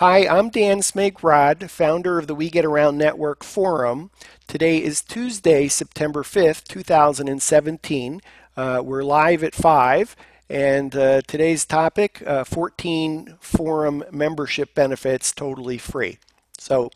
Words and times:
Hi, 0.00 0.26
I'm 0.26 0.48
Dan 0.48 0.78
Smigrod, 0.78 1.68
founder 1.68 2.18
of 2.18 2.26
the 2.26 2.34
We 2.34 2.48
Get 2.48 2.64
Around 2.64 2.96
Network 2.96 3.44
Forum. 3.44 4.10
Today 4.46 4.82
is 4.82 5.02
Tuesday, 5.02 5.68
September 5.68 6.22
5th, 6.22 6.64
2017. 6.68 8.22
Uh, 8.56 8.80
we're 8.82 9.04
live 9.04 9.44
at 9.44 9.54
5, 9.54 10.16
and 10.48 10.96
uh, 10.96 11.20
today's 11.26 11.66
topic 11.66 12.22
uh, 12.26 12.44
14 12.44 13.36
forum 13.40 14.02
membership 14.10 14.74
benefits 14.74 15.32
totally 15.32 15.76
free. 15.76 16.16
So, 16.56 16.90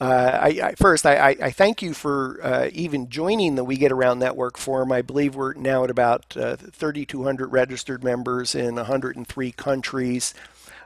uh, 0.00 0.38
I, 0.40 0.46
I, 0.62 0.74
first, 0.76 1.04
I, 1.04 1.34
I, 1.42 1.50
thank 1.50 1.82
you 1.82 1.94
for 1.94 2.38
uh, 2.44 2.68
even 2.72 3.08
joining 3.08 3.56
the 3.56 3.64
We 3.64 3.76
Get 3.76 3.90
Around 3.90 4.20
Network 4.20 4.56
Forum. 4.56 4.92
I 4.92 5.02
believe 5.02 5.34
we're 5.34 5.54
now 5.54 5.82
at 5.82 5.90
about 5.90 6.36
uh, 6.36 6.54
3,200 6.54 7.48
registered 7.48 8.04
members 8.04 8.54
in 8.54 8.76
103 8.76 9.50
countries 9.50 10.32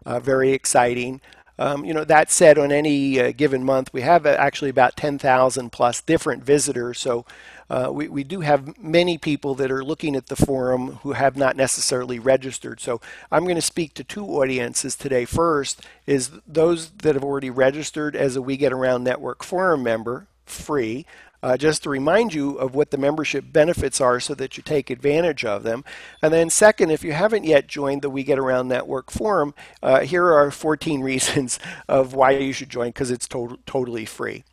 uh, 0.07 0.21
very 0.21 0.53
exciting. 0.53 1.21
Um, 1.59 1.84
you 1.84 1.92
know, 1.95 2.05
that 2.05 2.30
said, 2.30 2.59
on 2.59 2.73
any 2.73 3.20
uh, 3.20 3.33
given 3.33 3.62
month, 3.62 3.93
we 3.93 4.01
have 4.01 4.27
uh, 4.27 4.30
actually 4.30 4.70
about 4.70 4.97
10,000 4.97 5.70
plus 5.70 6.01
different 6.01 6.43
visitors. 6.43 6.98
So 6.98 7.27
uh, 7.69 7.91
we, 7.93 8.09
we 8.09 8.24
do 8.24 8.41
have 8.41 8.79
many 8.79 9.19
people 9.19 9.55
that 9.57 9.70
are 9.70 9.84
looking 9.84 10.16
at 10.16 10.27
the 10.27 10.37
forum 10.37 10.98
who 11.02 11.12
have 11.12 11.37
not 11.37 11.57
necessarily 11.57 12.19
registered. 12.19 12.80
So 12.80 13.01
I'm 13.30 13.45
going 13.45 13.57
to 13.57 13.62
speak 13.62 13.95
to 13.95 14.05
two 14.05 14.24
audiences 14.27 14.96
today. 14.96 15.24
First 15.24 15.83
is 16.07 16.30
those 16.46 16.91
that 16.91 17.15
have 17.15 17.24
already 17.24 17.51
registered 17.51 18.16
as 18.16 18.34
a 18.34 18.43
We 18.43 18.57
Get 18.57 18.73
Around 18.73 19.05
Network 19.05 19.45
forum 19.45 19.82
member, 19.82 20.27
free 20.46 21.07
uh, 21.42 21.56
just 21.56 21.82
to 21.82 21.91
remind 21.91 22.34
you 22.34 22.56
of 22.59 22.74
what 22.74 22.91
the 22.91 22.98
membership 22.98 23.45
benefits 23.52 24.01
are 24.01 24.20
so 24.20 24.34
that 24.34 24.56
you 24.56 24.62
take 24.62 24.91
advantage 24.91 25.45
of 25.45 25.62
them. 25.62 25.84
And 26.20 26.32
then 26.32 26.51
second, 26.51 26.91
if 26.91 27.02
you 27.02 27.12
haven't 27.12 27.45
yet 27.45 27.66
joined 27.66 28.02
the 28.02 28.10
We 28.10 28.23
Get 28.23 28.38
Around 28.38 28.68
Network 28.68 29.10
forum, 29.10 29.55
uh, 29.82 30.01
here 30.01 30.32
are 30.32 30.51
14 30.51 31.01
reasons 31.02 31.59
of 31.88 32.15
why 32.15 32.32
you 32.32 32.52
should 32.52 32.70
join 32.70 32.88
because 32.88 33.10
it's 33.10 33.28
to 33.28 33.59
totally 33.66 34.04
free. 34.04 34.45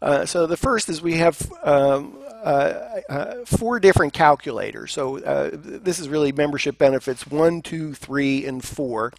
Uh, 0.00 0.24
so 0.24 0.46
the 0.46 0.56
first 0.56 0.88
is 0.88 1.02
we 1.02 1.14
have 1.14 1.50
um, 1.62 2.18
uh, 2.44 3.00
uh, 3.08 3.34
four 3.44 3.80
different 3.80 4.12
calculators. 4.12 4.92
So 4.92 5.18
uh, 5.18 5.50
this 5.52 5.98
is 5.98 6.08
really 6.08 6.30
membership 6.32 6.78
benefits 6.78 7.26
one, 7.26 7.62
two, 7.62 7.92
three, 7.94 8.44
and 8.44 8.62
four. 8.62 9.12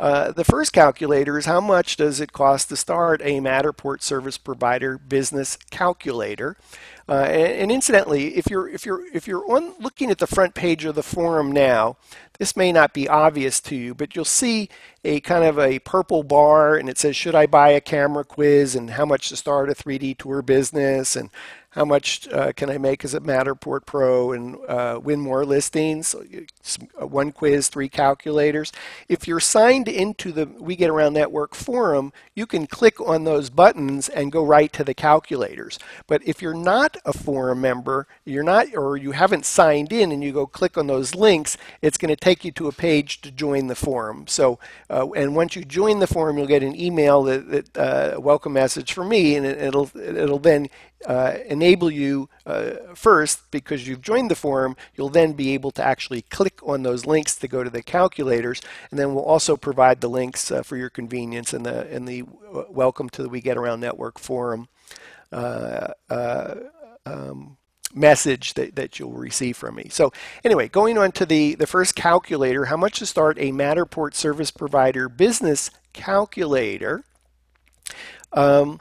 Uh, 0.00 0.32
the 0.32 0.44
first 0.44 0.72
calculator 0.72 1.36
is 1.36 1.44
how 1.44 1.60
much 1.60 1.98
does 1.98 2.20
it 2.20 2.32
cost 2.32 2.70
to 2.70 2.76
start 2.76 3.20
a 3.20 3.38
Matterport 3.38 4.00
service 4.00 4.38
provider 4.38 4.96
business 4.96 5.58
calculator. 5.70 6.56
Uh, 7.06 7.24
and, 7.24 7.52
and, 7.52 7.72
incidentally, 7.72 8.36
if 8.36 8.48
you're 8.48 8.66
if 8.66 8.86
you're 8.86 9.04
if 9.14 9.26
you're 9.26 9.44
on 9.52 9.74
looking 9.78 10.10
at 10.10 10.16
the 10.16 10.26
front 10.26 10.54
page 10.54 10.86
of 10.86 10.94
the 10.94 11.02
forum 11.02 11.52
now, 11.52 11.98
this 12.38 12.56
may 12.56 12.72
not 12.72 12.94
be 12.94 13.10
obvious 13.10 13.60
to 13.60 13.76
you, 13.76 13.94
but 13.94 14.16
you'll 14.16 14.24
see 14.24 14.70
a 15.04 15.20
kind 15.20 15.44
of 15.44 15.58
a 15.58 15.80
purple 15.80 16.22
bar, 16.22 16.76
and 16.76 16.88
it 16.88 16.96
says, 16.96 17.14
"Should 17.14 17.34
I 17.34 17.44
buy 17.44 17.70
a 17.70 17.80
camera 17.80 18.24
quiz?" 18.24 18.74
and 18.74 18.90
how 18.90 19.04
much 19.04 19.28
to 19.28 19.36
start 19.36 19.68
a 19.68 19.74
3D 19.74 20.14
tour 20.14 20.40
business, 20.40 21.14
and 21.14 21.28
how 21.70 21.84
much 21.84 22.26
uh, 22.32 22.52
can 22.52 22.70
I 22.70 22.78
make 22.78 23.04
as 23.04 23.12
a 23.12 23.20
Matterport 23.20 23.86
Pro 23.86 24.32
and 24.32 24.56
uh, 24.66 24.98
win 25.02 25.20
more 25.20 25.44
listings? 25.44 26.14
Uh, 27.00 27.06
one 27.06 27.32
quiz, 27.32 27.68
three 27.68 27.88
calculators. 27.88 28.70
If 29.08 29.26
you're 29.26 29.40
signed 29.40 29.88
into 29.88 30.30
the 30.30 30.44
We 30.44 30.76
Get 30.76 30.90
Around 30.90 31.14
Network 31.14 31.54
forum, 31.54 32.12
you 32.34 32.46
can 32.46 32.66
click 32.66 33.00
on 33.00 33.24
those 33.24 33.48
buttons 33.48 34.10
and 34.10 34.30
go 34.30 34.44
right 34.44 34.70
to 34.74 34.84
the 34.84 34.92
calculators. 34.92 35.78
But 36.06 36.22
if 36.26 36.42
you're 36.42 36.52
not 36.52 36.98
a 37.06 37.14
forum 37.14 37.62
member, 37.62 38.06
you're 38.26 38.42
not, 38.42 38.76
or 38.76 38.98
you 38.98 39.12
haven't 39.12 39.46
signed 39.46 39.90
in, 39.90 40.12
and 40.12 40.22
you 40.22 40.32
go 40.32 40.46
click 40.46 40.76
on 40.76 40.86
those 40.86 41.14
links, 41.14 41.56
it's 41.80 41.96
going 41.96 42.14
to 42.14 42.16
take 42.16 42.44
you 42.44 42.52
to 42.52 42.68
a 42.68 42.72
page 42.72 43.22
to 43.22 43.30
join 43.30 43.68
the 43.68 43.74
forum. 43.74 44.26
So, 44.26 44.58
uh, 44.90 45.08
and 45.12 45.34
once 45.34 45.56
you 45.56 45.64
join 45.64 45.98
the 45.98 46.06
forum, 46.06 46.36
you'll 46.36 46.46
get 46.46 46.62
an 46.62 46.78
email 46.78 47.22
that, 47.22 47.48
that 47.50 47.78
uh, 47.78 48.16
a 48.16 48.20
welcome 48.20 48.52
message 48.52 48.92
from 48.92 49.08
me, 49.08 49.34
and 49.34 49.46
it, 49.46 49.74
will 49.74 49.90
it'll 49.96 50.38
then 50.38 50.68
uh, 51.06 51.38
enable 51.46 51.90
you 51.90 52.28
uh, 52.44 52.72
first 52.94 53.50
because 53.50 53.88
you've 53.88 54.02
joined 54.02 54.30
the 54.30 54.34
forum 54.34 54.76
you'll 54.94 55.08
then 55.08 55.32
be 55.32 55.54
able 55.54 55.70
to 55.70 55.82
actually 55.82 56.22
click 56.22 56.49
on 56.62 56.82
those 56.82 57.06
links 57.06 57.36
to 57.36 57.48
go 57.48 57.64
to 57.64 57.70
the 57.70 57.82
calculators 57.82 58.60
and 58.90 58.98
then 58.98 59.14
we'll 59.14 59.24
also 59.24 59.56
provide 59.56 60.00
the 60.00 60.08
links 60.08 60.50
uh, 60.50 60.62
for 60.62 60.76
your 60.76 60.90
convenience 60.90 61.54
in 61.54 61.62
the 61.62 61.88
in 61.94 62.04
the 62.04 62.22
uh, 62.54 62.62
welcome 62.68 63.08
to 63.08 63.22
the 63.22 63.28
we 63.28 63.40
get 63.40 63.56
around 63.56 63.80
network 63.80 64.18
forum 64.18 64.68
uh, 65.32 65.92
uh, 66.08 66.54
um, 67.06 67.56
message 67.94 68.54
that, 68.54 68.76
that 68.76 68.98
you'll 68.98 69.12
receive 69.12 69.56
from 69.56 69.74
me. 69.74 69.88
So 69.90 70.12
anyway, 70.44 70.68
going 70.68 70.98
on 70.98 71.12
to 71.12 71.26
the, 71.26 71.54
the 71.54 71.66
first 71.66 71.94
calculator, 71.94 72.66
how 72.66 72.76
much 72.76 72.98
to 72.98 73.06
start 73.06 73.38
a 73.38 73.52
Matterport 73.52 74.14
service 74.14 74.50
provider 74.50 75.08
business 75.08 75.70
calculator. 75.92 77.04
Um, 78.32 78.80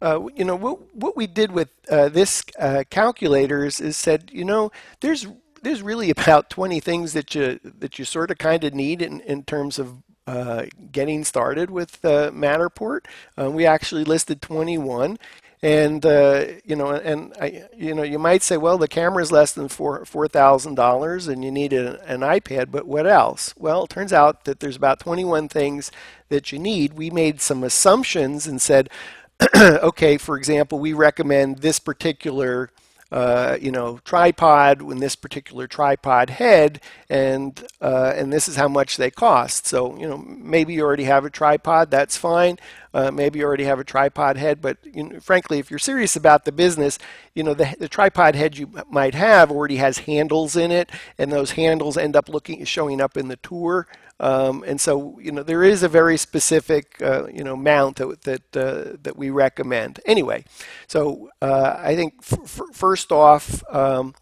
uh, 0.00 0.28
you 0.34 0.44
know, 0.44 0.56
what, 0.56 0.94
what 0.94 1.16
we 1.16 1.26
did 1.26 1.50
with 1.50 1.70
uh, 1.90 2.08
this 2.08 2.44
uh, 2.58 2.84
calculators 2.90 3.80
is 3.80 3.96
said, 3.96 4.30
you 4.32 4.44
know, 4.44 4.70
there's 5.00 5.26
there's 5.68 5.82
really 5.82 6.10
about 6.10 6.48
20 6.50 6.80
things 6.80 7.12
that 7.12 7.34
you 7.34 7.60
that 7.62 7.98
you 7.98 8.04
sort 8.04 8.30
of 8.30 8.38
kind 8.38 8.64
of 8.64 8.74
need 8.74 9.02
in, 9.02 9.20
in 9.20 9.42
terms 9.44 9.78
of 9.78 10.02
uh, 10.26 10.64
getting 10.90 11.24
started 11.24 11.70
with 11.70 12.04
uh, 12.04 12.30
Matterport. 12.30 13.00
Uh, 13.38 13.50
we 13.50 13.66
actually 13.66 14.04
listed 14.04 14.42
21. 14.42 15.18
And 15.60 16.06
uh, 16.06 16.44
you 16.64 16.76
know, 16.76 16.92
and 16.92 17.34
I, 17.40 17.64
you 17.76 17.92
know, 17.92 18.04
you 18.04 18.18
might 18.18 18.44
say, 18.44 18.56
well, 18.56 18.78
the 18.78 18.86
camera 18.86 19.20
is 19.22 19.32
less 19.32 19.52
than 19.52 19.66
four 19.66 20.04
four 20.04 20.28
thousand 20.28 20.76
dollars, 20.76 21.26
and 21.26 21.44
you 21.44 21.50
need 21.50 21.72
a, 21.72 22.00
an 22.04 22.20
iPad. 22.20 22.70
But 22.70 22.86
what 22.86 23.08
else? 23.08 23.54
Well, 23.58 23.82
it 23.82 23.90
turns 23.90 24.12
out 24.12 24.44
that 24.44 24.60
there's 24.60 24.76
about 24.76 25.00
21 25.00 25.48
things 25.48 25.90
that 26.28 26.52
you 26.52 26.60
need. 26.60 26.92
We 26.92 27.10
made 27.10 27.40
some 27.40 27.64
assumptions 27.64 28.46
and 28.46 28.62
said, 28.62 28.88
okay, 29.56 30.16
for 30.16 30.36
example, 30.36 30.78
we 30.78 30.92
recommend 30.92 31.58
this 31.58 31.80
particular 31.80 32.70
uh, 33.10 33.56
you 33.60 33.70
know, 33.70 33.98
tripod 34.04 34.82
in 34.82 34.98
this 34.98 35.16
particular 35.16 35.66
tripod 35.66 36.30
head, 36.30 36.80
and 37.08 37.66
uh, 37.80 38.12
and 38.14 38.32
this 38.32 38.48
is 38.48 38.56
how 38.56 38.68
much 38.68 38.96
they 38.96 39.10
cost. 39.10 39.66
So 39.66 39.98
you 39.98 40.08
know, 40.08 40.18
maybe 40.18 40.74
you 40.74 40.82
already 40.82 41.04
have 41.04 41.24
a 41.24 41.30
tripod, 41.30 41.90
that's 41.90 42.16
fine. 42.16 42.58
Uh, 42.94 43.10
maybe 43.10 43.38
you 43.38 43.44
already 43.44 43.64
have 43.64 43.78
a 43.78 43.84
tripod 43.84 44.36
head, 44.36 44.60
but 44.60 44.78
you 44.84 45.04
know, 45.04 45.20
frankly, 45.20 45.58
if 45.58 45.70
you're 45.70 45.78
serious 45.78 46.16
about 46.16 46.44
the 46.44 46.52
business, 46.52 46.98
you 47.34 47.42
know, 47.42 47.54
the, 47.54 47.74
the 47.78 47.88
tripod 47.88 48.34
head 48.34 48.56
you 48.56 48.70
might 48.90 49.14
have 49.14 49.50
already 49.50 49.76
has 49.76 49.98
handles 49.98 50.56
in 50.56 50.70
it, 50.70 50.90
and 51.18 51.30
those 51.30 51.52
handles 51.52 51.96
end 51.96 52.16
up 52.16 52.28
looking 52.28 52.64
showing 52.64 53.00
up 53.00 53.16
in 53.16 53.28
the 53.28 53.36
tour. 53.36 53.86
Um, 54.20 54.64
and 54.66 54.80
so, 54.80 55.18
you 55.20 55.30
know, 55.30 55.44
there 55.44 55.62
is 55.62 55.82
a 55.84 55.88
very 55.88 56.16
specific, 56.16 57.00
uh, 57.00 57.28
you 57.28 57.44
know, 57.44 57.56
mount 57.56 57.96
that 57.96 58.22
that, 58.22 58.56
uh, 58.56 58.96
that 59.02 59.16
we 59.16 59.30
recommend. 59.30 60.00
Anyway, 60.06 60.44
so 60.88 61.30
uh, 61.40 61.76
I 61.78 61.94
think 61.94 62.22
first 62.22 63.12
off, 63.12 63.62
um, 63.72 64.14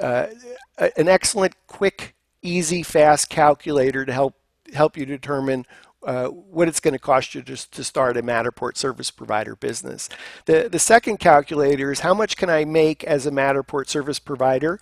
uh, 0.00 0.26
an 0.96 1.08
excellent, 1.08 1.54
quick, 1.66 2.14
easy, 2.40 2.82
fast 2.82 3.28
calculator 3.28 4.04
to 4.04 4.12
help 4.12 4.34
help 4.74 4.96
you 4.96 5.04
determine 5.04 5.66
uh, 6.04 6.26
what 6.28 6.68
it's 6.68 6.80
going 6.80 6.92
to 6.92 6.98
cost 6.98 7.34
you 7.34 7.42
just 7.42 7.72
to 7.72 7.84
start 7.84 8.16
a 8.16 8.22
Matterport 8.22 8.76
service 8.76 9.10
provider 9.10 9.56
business. 9.56 10.08
The, 10.46 10.68
the 10.70 10.78
second 10.78 11.18
calculator 11.18 11.92
is 11.92 12.00
how 12.00 12.14
much 12.14 12.36
can 12.36 12.50
I 12.50 12.64
make 12.64 13.04
as 13.04 13.26
a 13.26 13.30
Matterport 13.30 13.88
service 13.88 14.18
provider? 14.18 14.80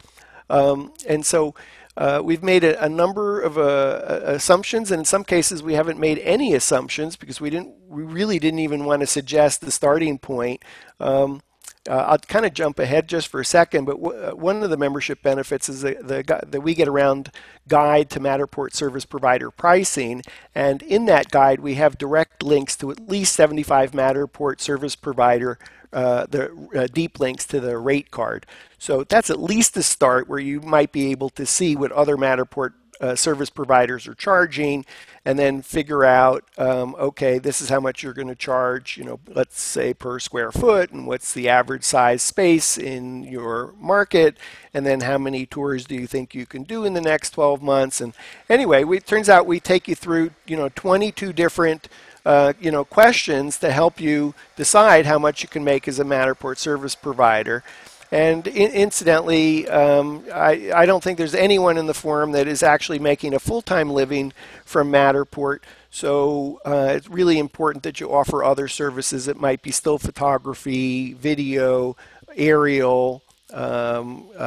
Um, 0.48 0.92
and 1.06 1.24
so 1.24 1.54
uh, 1.96 2.20
we've 2.24 2.42
made 2.42 2.64
a, 2.64 2.82
a 2.82 2.88
number 2.88 3.40
of 3.40 3.58
uh, 3.58 4.20
assumptions, 4.24 4.90
and 4.90 5.00
in 5.00 5.04
some 5.04 5.24
cases 5.24 5.62
we 5.62 5.74
haven't 5.74 5.98
made 5.98 6.18
any 6.20 6.54
assumptions 6.54 7.16
because 7.16 7.40
we 7.40 7.50
didn't, 7.50 7.74
we 7.86 8.02
really 8.02 8.38
didn't 8.38 8.60
even 8.60 8.84
want 8.84 9.00
to 9.00 9.06
suggest 9.06 9.60
the 9.60 9.70
starting 9.70 10.18
point. 10.18 10.62
Um, 10.98 11.42
uh, 11.88 11.94
I'll 12.08 12.18
kind 12.18 12.44
of 12.44 12.52
jump 12.52 12.78
ahead 12.78 13.08
just 13.08 13.28
for 13.28 13.40
a 13.40 13.44
second, 13.44 13.86
but 13.86 13.94
uh, 13.94 14.36
one 14.36 14.62
of 14.62 14.68
the 14.70 14.76
membership 14.76 15.22
benefits 15.22 15.68
is 15.68 15.80
that, 15.80 16.06
the, 16.06 16.46
the 16.46 16.60
We 16.60 16.74
Get 16.74 16.88
Around 16.88 17.30
guide 17.68 18.10
to 18.10 18.20
Matterport 18.20 18.74
service 18.74 19.06
provider 19.06 19.50
pricing. 19.50 20.22
And 20.54 20.82
in 20.82 21.06
that 21.06 21.30
guide, 21.30 21.60
we 21.60 21.74
have 21.74 21.96
direct 21.96 22.42
links 22.42 22.76
to 22.76 22.90
at 22.90 23.08
least 23.08 23.34
75 23.34 23.92
Matterport 23.92 24.60
service 24.60 24.94
provider 24.94 25.58
uh, 25.92 26.26
the 26.28 26.52
uh, 26.74 26.86
deep 26.92 27.18
links 27.18 27.44
to 27.46 27.58
the 27.58 27.76
rate 27.76 28.10
card. 28.10 28.46
So 28.78 29.02
that's 29.02 29.30
at 29.30 29.40
least 29.40 29.76
a 29.76 29.82
start 29.82 30.28
where 30.28 30.38
you 30.38 30.60
might 30.60 30.92
be 30.92 31.10
able 31.10 31.30
to 31.30 31.44
see 31.44 31.74
what 31.74 31.90
other 31.92 32.16
Matterport 32.16 32.74
uh, 33.00 33.14
service 33.14 33.50
providers 33.50 34.06
are 34.06 34.14
charging 34.14 34.84
and 35.24 35.38
then 35.38 35.62
figure 35.62 36.04
out 36.04 36.44
um, 36.58 36.94
okay 36.98 37.38
this 37.38 37.60
is 37.60 37.68
how 37.68 37.80
much 37.80 38.02
you're 38.02 38.12
going 38.12 38.28
to 38.28 38.34
charge 38.34 38.96
you 38.96 39.04
know 39.04 39.18
let's 39.28 39.60
say 39.60 39.92
per 39.92 40.18
square 40.18 40.52
foot 40.52 40.90
and 40.90 41.06
what's 41.06 41.32
the 41.32 41.48
average 41.48 41.84
size 41.84 42.22
space 42.22 42.78
in 42.78 43.22
your 43.22 43.74
market 43.78 44.36
and 44.72 44.86
then 44.86 45.00
how 45.00 45.18
many 45.18 45.46
tours 45.46 45.84
do 45.84 45.94
you 45.94 46.06
think 46.06 46.34
you 46.34 46.46
can 46.46 46.62
do 46.62 46.84
in 46.84 46.94
the 46.94 47.00
next 47.00 47.30
12 47.30 47.62
months? 47.62 48.00
And 48.00 48.14
anyway 48.48 48.84
we, 48.84 48.98
it 48.98 49.06
turns 49.06 49.28
out 49.28 49.46
we 49.46 49.60
take 49.60 49.88
you 49.88 49.94
through 49.94 50.30
you 50.46 50.56
know 50.56 50.68
22 50.74 51.32
different 51.32 51.88
uh, 52.24 52.52
you 52.60 52.70
know 52.70 52.84
questions 52.84 53.58
to 53.58 53.70
help 53.70 54.00
you 54.00 54.34
decide 54.56 55.06
how 55.06 55.18
much 55.18 55.42
you 55.42 55.48
can 55.48 55.64
make 55.64 55.88
as 55.88 55.98
a 55.98 56.04
Matterport 56.04 56.58
service 56.58 56.94
provider 56.94 57.62
and 58.10 58.46
in, 58.46 58.72
incidentally, 58.72 59.68
um, 59.68 60.24
I, 60.32 60.72
I, 60.74 60.86
don't 60.86 61.02
think 61.02 61.16
there's 61.16 61.34
anyone 61.34 61.78
in 61.78 61.86
the 61.86 61.94
forum 61.94 62.32
that 62.32 62.48
is 62.48 62.62
actually 62.62 62.98
making 62.98 63.34
a 63.34 63.38
full-time 63.38 63.90
living 63.90 64.32
from 64.64 64.90
Matterport. 64.90 65.60
So 65.90 66.60
uh, 66.64 66.92
it's 66.96 67.08
really 67.08 67.38
important 67.38 67.84
that 67.84 68.00
you 68.00 68.12
offer 68.12 68.42
other 68.42 68.66
services. 68.66 69.28
It 69.28 69.36
might 69.36 69.62
be 69.62 69.70
still 69.70 69.98
photography, 69.98 71.12
video, 71.14 71.96
aerial, 72.36 73.22
um, 73.52 74.26
uh, 74.36 74.40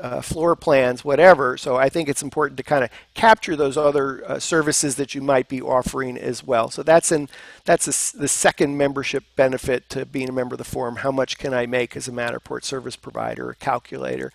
uh, 0.00 0.20
floor 0.20 0.56
plans, 0.56 1.04
whatever. 1.04 1.56
So 1.56 1.76
I 1.76 1.88
think 1.88 2.08
it's 2.08 2.22
important 2.22 2.56
to 2.58 2.62
kind 2.62 2.84
of 2.84 2.90
capture 3.14 3.56
those 3.56 3.76
other 3.76 4.28
uh, 4.28 4.38
services 4.38 4.96
that 4.96 5.14
you 5.14 5.20
might 5.20 5.48
be 5.48 5.60
offering 5.60 6.16
as 6.16 6.44
well. 6.44 6.70
So 6.70 6.82
that's 6.82 7.12
in 7.12 7.28
that's 7.64 7.86
a, 7.86 8.16
the 8.16 8.28
second 8.28 8.76
membership 8.76 9.24
benefit 9.36 9.88
to 9.90 10.04
being 10.06 10.28
a 10.28 10.32
member 10.32 10.54
of 10.54 10.58
the 10.58 10.64
forum. 10.64 10.96
How 10.96 11.10
much 11.10 11.38
can 11.38 11.54
I 11.54 11.66
make 11.66 11.96
as 11.96 12.08
a 12.08 12.12
Matterport 12.12 12.64
service 12.64 12.96
provider 12.96 13.50
or 13.50 13.54
calculator? 13.54 14.32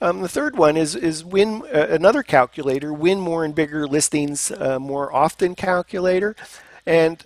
Um, 0.00 0.20
the 0.20 0.28
third 0.28 0.56
one 0.56 0.76
is 0.76 0.96
is 0.96 1.24
win 1.24 1.62
uh, 1.72 1.86
another 1.90 2.22
calculator, 2.22 2.92
win 2.92 3.20
more 3.20 3.44
and 3.44 3.54
bigger 3.54 3.86
listings 3.86 4.50
uh, 4.50 4.78
more 4.78 5.12
often 5.12 5.54
calculator, 5.54 6.34
and 6.84 7.24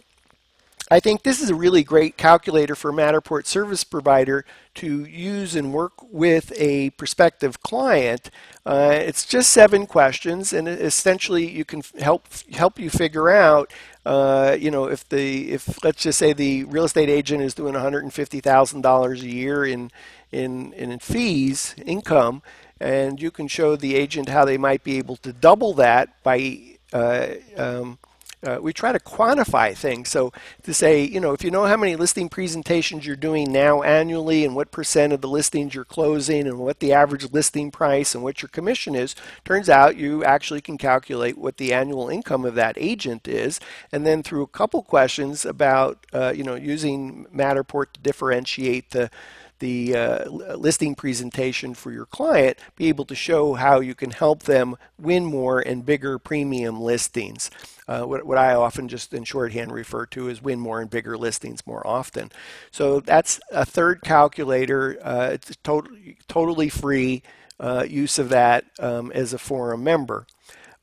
I 0.88 1.00
think 1.00 1.24
this 1.24 1.40
is 1.40 1.50
a 1.50 1.54
really 1.54 1.82
great 1.82 2.16
calculator 2.16 2.76
for 2.76 2.90
a 2.90 2.94
Matterport 2.94 3.46
service 3.46 3.82
provider 3.82 4.44
to 4.74 5.04
use 5.04 5.56
and 5.56 5.72
work 5.72 5.94
with 6.12 6.52
a 6.56 6.90
prospective 6.90 7.60
client. 7.60 8.30
Uh, 8.64 8.92
it's 8.92 9.26
just 9.26 9.50
seven 9.50 9.86
questions, 9.86 10.52
and 10.52 10.68
essentially 10.68 11.50
you 11.50 11.64
can 11.64 11.82
help 11.98 12.28
help 12.52 12.78
you 12.78 12.88
figure 12.88 13.30
out, 13.30 13.72
uh, 14.04 14.56
you 14.58 14.70
know, 14.70 14.84
if 14.84 15.08
the 15.08 15.50
if 15.50 15.82
let's 15.82 16.02
just 16.02 16.20
say 16.20 16.32
the 16.32 16.62
real 16.64 16.84
estate 16.84 17.08
agent 17.08 17.42
is 17.42 17.52
doing 17.52 17.74
$150,000 17.74 19.22
a 19.22 19.26
year 19.26 19.64
in 19.64 19.90
in 20.30 20.72
in 20.74 20.96
fees 21.00 21.74
income, 21.84 22.42
and 22.80 23.20
you 23.20 23.32
can 23.32 23.48
show 23.48 23.74
the 23.74 23.96
agent 23.96 24.28
how 24.28 24.44
they 24.44 24.58
might 24.58 24.84
be 24.84 24.98
able 24.98 25.16
to 25.16 25.32
double 25.32 25.74
that 25.74 26.22
by 26.22 26.60
uh, 26.92 27.26
um, 27.56 27.98
uh, 28.42 28.58
we 28.60 28.72
try 28.72 28.92
to 28.92 29.00
quantify 29.00 29.76
things. 29.76 30.10
So 30.10 30.32
to 30.62 30.74
say, 30.74 31.02
you 31.02 31.20
know, 31.20 31.32
if 31.32 31.42
you 31.42 31.50
know 31.50 31.64
how 31.64 31.76
many 31.76 31.96
listing 31.96 32.28
presentations 32.28 33.06
you're 33.06 33.16
doing 33.16 33.50
now 33.50 33.82
annually 33.82 34.44
and 34.44 34.54
what 34.54 34.70
percent 34.70 35.12
of 35.12 35.20
the 35.20 35.28
listings 35.28 35.74
you're 35.74 35.84
closing 35.84 36.46
and 36.46 36.58
what 36.58 36.80
the 36.80 36.92
average 36.92 37.32
listing 37.32 37.70
price 37.70 38.14
and 38.14 38.22
what 38.22 38.42
your 38.42 38.48
commission 38.50 38.94
is, 38.94 39.14
turns 39.44 39.68
out 39.68 39.96
you 39.96 40.22
actually 40.24 40.60
can 40.60 40.78
calculate 40.78 41.38
what 41.38 41.56
the 41.56 41.72
annual 41.72 42.08
income 42.08 42.44
of 42.44 42.54
that 42.54 42.76
agent 42.78 43.26
is. 43.26 43.58
And 43.90 44.06
then 44.06 44.22
through 44.22 44.42
a 44.42 44.48
couple 44.48 44.82
questions 44.82 45.44
about, 45.44 46.06
uh, 46.12 46.32
you 46.36 46.44
know, 46.44 46.54
using 46.54 47.26
Matterport 47.34 47.92
to 47.94 48.00
differentiate 48.00 48.90
the 48.90 49.10
the 49.58 49.96
uh, 49.96 50.30
listing 50.30 50.94
presentation 50.94 51.74
for 51.74 51.90
your 51.92 52.06
client, 52.06 52.58
be 52.76 52.88
able 52.88 53.04
to 53.06 53.14
show 53.14 53.54
how 53.54 53.80
you 53.80 53.94
can 53.94 54.10
help 54.10 54.44
them 54.44 54.76
win 54.98 55.24
more 55.24 55.60
and 55.60 55.86
bigger 55.86 56.18
premium 56.18 56.80
listings. 56.80 57.50
Uh, 57.88 58.02
what, 58.02 58.26
what, 58.26 58.38
I 58.38 58.54
often 58.54 58.88
just 58.88 59.14
in 59.14 59.24
shorthand 59.24 59.72
refer 59.72 60.06
to 60.06 60.28
as 60.28 60.42
win 60.42 60.58
more 60.58 60.80
and 60.80 60.90
bigger 60.90 61.16
listings 61.16 61.66
more 61.66 61.86
often. 61.86 62.32
So 62.70 63.00
that's 63.00 63.40
a 63.50 63.64
third 63.64 64.02
calculator. 64.02 64.98
Uh, 65.02 65.30
it's 65.32 65.56
totally, 65.62 66.18
totally 66.26 66.68
free 66.68 67.22
uh, 67.60 67.86
use 67.88 68.18
of 68.18 68.28
that 68.30 68.64
um, 68.80 69.12
as 69.12 69.32
a 69.32 69.38
forum 69.38 69.84
member. 69.84 70.26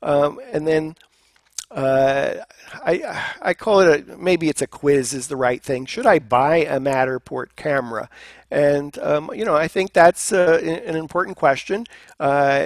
Um, 0.02 0.40
and 0.52 0.66
then 0.66 0.96
uh, 1.74 2.44
I, 2.84 3.24
I 3.42 3.54
call 3.54 3.80
it 3.80 4.08
a, 4.08 4.16
maybe 4.16 4.48
it's 4.48 4.62
a 4.62 4.66
quiz 4.66 5.12
is 5.12 5.26
the 5.26 5.36
right 5.36 5.60
thing. 5.60 5.86
Should 5.86 6.06
I 6.06 6.20
buy 6.20 6.58
a 6.58 6.78
Matterport 6.78 7.56
camera? 7.56 8.08
And 8.50 8.96
um, 8.98 9.30
you 9.34 9.44
know, 9.44 9.56
I 9.56 9.66
think 9.66 9.92
that's 9.92 10.32
uh, 10.32 10.60
an 10.62 10.94
important 10.94 11.36
question. 11.36 11.86
Uh, 12.20 12.64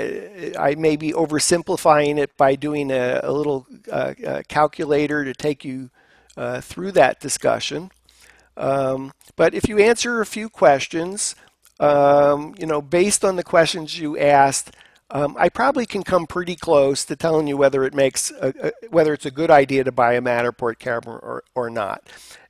I 0.59 0.75
may 0.77 0.97
be 0.97 1.13
oversimplifying 1.13 2.19
it 2.19 2.37
by 2.37 2.55
doing 2.55 2.91
a, 2.91 3.21
a 3.23 3.33
little 3.33 3.67
uh, 3.91 4.13
uh 4.27 4.43
calculator 4.49 5.25
to 5.25 5.33
take 5.33 5.65
you 5.65 5.89
uh, 6.37 6.61
through 6.61 6.93
that 6.93 7.21
discussion. 7.21 7.91
Um, 8.59 9.13
but 9.37 9.55
if 9.55 9.69
you 9.69 9.79
answer 9.79 10.21
a 10.21 10.27
few 10.27 10.51
questions, 10.51 11.35
um, 11.81 12.55
you 12.59 12.67
know, 12.67 12.83
based 12.83 13.25
on 13.25 13.37
the 13.37 13.45
questions 13.45 13.99
you 13.99 14.19
asked, 14.19 14.77
um, 15.11 15.37
I 15.39 15.49
probably 15.49 15.87
can 15.87 16.03
come 16.03 16.27
pretty 16.27 16.57
close 16.57 17.05
to 17.07 17.17
telling 17.17 17.47
you 17.47 17.57
whether 17.57 17.85
it 17.85 17.95
makes 17.95 18.31
a, 18.31 18.53
a, 18.63 18.89
whether 18.91 19.13
it's 19.13 19.27
a 19.27 19.31
good 19.31 19.51
idea 19.51 19.85
to 19.85 19.93
buy 19.93 20.15
a 20.15 20.21
Matterport 20.21 20.79
camera 20.79 21.17
or, 21.17 21.45
or 21.55 21.71
not. 21.71 22.03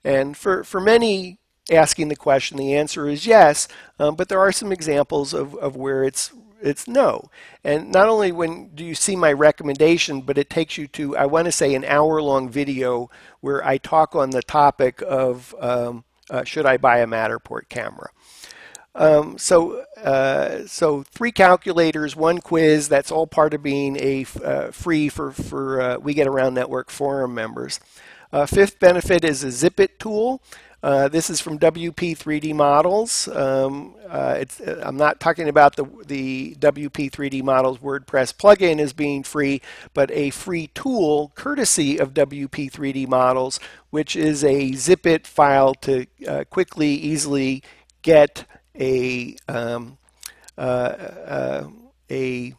And 0.04 0.36
for, 0.36 0.64
for 0.64 0.80
many 0.80 1.38
asking 1.70 2.08
the 2.08 2.16
question, 2.16 2.56
the 2.56 2.74
answer 2.74 3.08
is 3.08 3.26
yes, 3.26 3.68
um, 3.98 4.16
but 4.16 4.28
there 4.28 4.40
are 4.40 4.52
some 4.52 4.72
examples 4.72 5.32
of, 5.32 5.54
of 5.56 5.76
where 5.76 6.02
it's 6.02 6.32
it's 6.60 6.88
no. 6.88 7.30
And 7.62 7.92
not 7.92 8.08
only 8.08 8.32
when 8.32 8.70
do 8.74 8.84
you 8.84 8.96
see 8.96 9.14
my 9.14 9.32
recommendation, 9.32 10.22
but 10.22 10.38
it 10.38 10.50
takes 10.50 10.76
you 10.76 10.88
to, 10.88 11.16
I 11.16 11.24
want 11.24 11.44
to 11.44 11.52
say, 11.52 11.72
an 11.74 11.84
hour 11.84 12.20
long 12.20 12.48
video 12.48 13.10
where 13.40 13.64
I 13.64 13.78
talk 13.78 14.16
on 14.16 14.30
the 14.30 14.42
topic 14.42 15.00
of 15.06 15.54
um, 15.60 16.04
uh, 16.30 16.44
should 16.44 16.66
I 16.66 16.76
buy 16.76 16.98
a 16.98 17.06
Matterport 17.06 17.68
camera. 17.68 18.10
Um, 18.94 19.38
so, 19.38 19.84
uh, 20.02 20.66
so 20.66 21.02
three 21.04 21.32
calculators, 21.32 22.16
one 22.16 22.38
quiz. 22.38 22.88
That's 22.88 23.10
all 23.12 23.26
part 23.26 23.54
of 23.54 23.62
being 23.62 23.96
a 23.96 24.26
uh, 24.42 24.70
free 24.70 25.08
for 25.08 25.30
for 25.32 25.80
uh, 25.80 25.98
We 25.98 26.14
Get 26.14 26.26
Around 26.26 26.54
Network 26.54 26.90
forum 26.90 27.34
members. 27.34 27.80
Uh, 28.32 28.44
fifth 28.46 28.78
benefit 28.78 29.24
is 29.24 29.44
a 29.44 29.48
Zipit 29.48 29.98
tool. 29.98 30.42
Uh, 30.80 31.08
this 31.08 31.28
is 31.28 31.40
from 31.40 31.58
WP3D 31.58 32.54
Models. 32.54 33.26
Um, 33.28 33.96
uh, 34.08 34.44
I'm 34.82 34.96
not 34.96 35.18
talking 35.18 35.48
about 35.48 35.74
the, 35.74 35.84
the 36.06 36.54
WP3D 36.60 37.42
Models 37.42 37.78
WordPress 37.78 38.34
plugin 38.36 38.78
as 38.78 38.92
being 38.92 39.24
free, 39.24 39.60
but 39.92 40.10
a 40.12 40.30
free 40.30 40.68
tool 40.68 41.32
courtesy 41.34 41.98
of 41.98 42.14
WP3D 42.14 43.08
Models, 43.08 43.58
which 43.90 44.14
is 44.14 44.44
a 44.44 44.70
Zipit 44.72 45.26
file 45.26 45.74
to 45.74 46.06
quickly, 46.50 46.90
easily 46.90 47.62
get 48.02 48.44
a 48.78 49.36
um, 49.48 49.98
uh, 50.58 50.60
uh, 50.60 51.68
a 52.10 52.54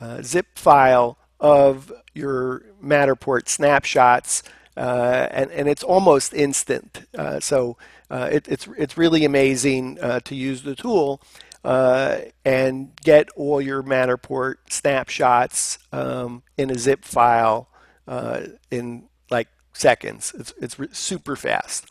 uh, 0.00 0.22
zip 0.22 0.58
file 0.58 1.16
of 1.38 1.90
your 2.14 2.64
Matterport 2.84 3.48
snapshots, 3.48 4.42
uh, 4.76 5.28
and 5.30 5.50
and 5.50 5.68
it's 5.68 5.82
almost 5.82 6.34
instant. 6.34 7.06
Uh, 7.16 7.40
so 7.40 7.76
uh, 8.10 8.28
it, 8.30 8.46
it's 8.48 8.68
it's 8.76 8.98
really 8.98 9.24
amazing 9.24 9.96
to 10.24 10.34
use 10.34 10.62
the 10.62 10.74
tool. 10.74 11.22
and 11.64 12.90
get 13.02 13.30
all 13.36 13.60
your 13.60 13.82
Matterport 13.82 14.56
snapshots 14.68 15.78
um, 15.92 16.42
in 16.58 16.70
a 16.70 16.78
zip 16.78 17.04
file 17.04 17.68
in 18.70 19.04
like 19.30 19.48
seconds. 19.72 20.34
It's 20.38 20.54
it's 20.60 20.98
super 20.98 21.36
fast. 21.36 21.86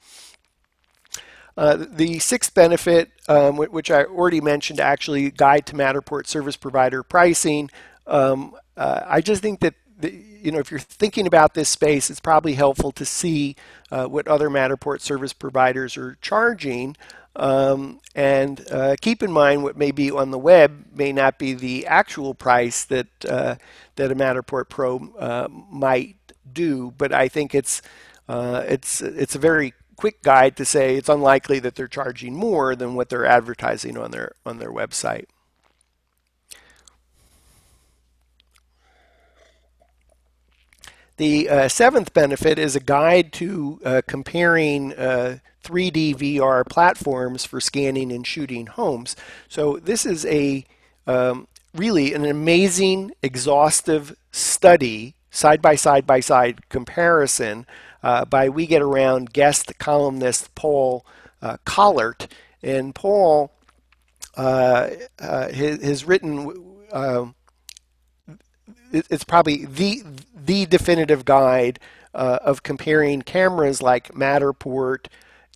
Uh, 1.59 1.75
the 1.89 2.19
sixth 2.19 2.53
benefit, 2.53 3.11
um, 3.27 3.57
which 3.57 3.91
I 3.91 4.05
already 4.05 4.39
mentioned, 4.39 4.79
actually 4.79 5.29
guide 5.29 5.65
to 5.65 5.73
Matterport 5.73 6.25
service 6.25 6.55
provider 6.55 7.03
pricing. 7.03 7.69
Um, 8.07 8.55
uh, 8.77 9.01
I 9.05 9.19
just 9.19 9.41
think 9.41 9.59
that 9.59 9.73
the, 9.99 10.09
you 10.41 10.53
know 10.53 10.59
if 10.59 10.71
you're 10.71 10.79
thinking 10.79 11.27
about 11.27 11.55
this 11.55 11.67
space, 11.67 12.09
it's 12.09 12.21
probably 12.21 12.53
helpful 12.53 12.93
to 12.93 13.03
see 13.03 13.57
uh, 13.91 14.05
what 14.05 14.25
other 14.25 14.49
Matterport 14.49 15.01
service 15.01 15.33
providers 15.33 15.97
are 15.97 16.17
charging. 16.21 16.95
Um, 17.35 17.99
and 18.15 18.65
uh, 18.71 18.95
keep 19.01 19.21
in 19.21 19.29
mind 19.29 19.61
what 19.61 19.75
may 19.75 19.91
be 19.91 20.09
on 20.11 20.31
the 20.31 20.39
web 20.39 20.85
may 20.95 21.11
not 21.11 21.37
be 21.37 21.55
the 21.55 21.87
actual 21.87 22.33
price 22.35 22.85
that 22.85 23.07
uh, 23.27 23.55
that 23.97 24.13
a 24.13 24.15
Matterport 24.15 24.69
Pro 24.69 25.11
uh, 25.19 25.49
might 25.69 26.15
do, 26.53 26.93
but 26.97 27.11
I 27.11 27.27
think 27.27 27.53
it's 27.53 27.81
it's 28.29 29.01
it's 29.01 29.35
a 29.35 29.39
very 29.39 29.73
quick 29.99 30.21
guide 30.23 30.55
to 30.55 30.63
say 30.63 30.95
it's 30.95 31.09
unlikely 31.09 31.59
that 31.59 31.75
they're 31.75 31.85
charging 31.85 32.33
more 32.33 32.73
than 32.73 32.95
what 32.95 33.09
they're 33.09 33.25
advertising 33.25 33.97
on 33.97 34.11
their 34.11 34.31
on 34.45 34.57
their 34.57 34.71
website. 34.71 35.25
The 41.17 41.49
uh, 41.49 41.67
seventh 41.67 42.13
benefit 42.13 42.57
is 42.57 42.77
a 42.77 42.79
guide 42.79 43.33
to 43.33 43.81
uh, 43.83 44.01
comparing 44.07 44.93
uh, 44.93 45.39
3D 45.65 46.15
VR 46.15 46.65
platforms 46.65 47.43
for 47.43 47.59
scanning 47.59 48.09
and 48.09 48.25
shooting 48.25 48.67
homes. 48.67 49.17
So 49.49 49.79
this 49.83 50.05
is 50.05 50.25
a 50.27 50.63
um, 51.07 51.49
really 51.75 52.13
an 52.13 52.23
amazing, 52.23 53.11
exhaustive 53.21 54.15
study, 54.31 55.15
side 55.29 55.61
by 55.61 55.75
side 55.75 56.07
by 56.07 56.21
side 56.21 56.69
comparison 56.69 57.65
uh, 58.03 58.25
by 58.25 58.49
We 58.49 58.65
Get 58.65 58.81
Around 58.81 59.33
guest 59.33 59.77
columnist 59.79 60.53
Paul 60.55 61.05
uh, 61.41 61.57
Collart. 61.65 62.29
And 62.61 62.93
Paul 62.93 63.51
uh, 64.35 64.89
uh 65.19 65.51
has, 65.51 65.81
has, 65.81 66.05
written, 66.05 66.85
um, 66.91 67.35
it's 68.91 69.23
probably 69.23 69.65
the, 69.65 70.03
the 70.35 70.65
definitive 70.65 71.25
guide 71.25 71.79
uh, 72.13 72.39
of 72.41 72.63
comparing 72.63 73.21
cameras 73.21 73.81
like 73.81 74.13
Matterport, 74.13 75.07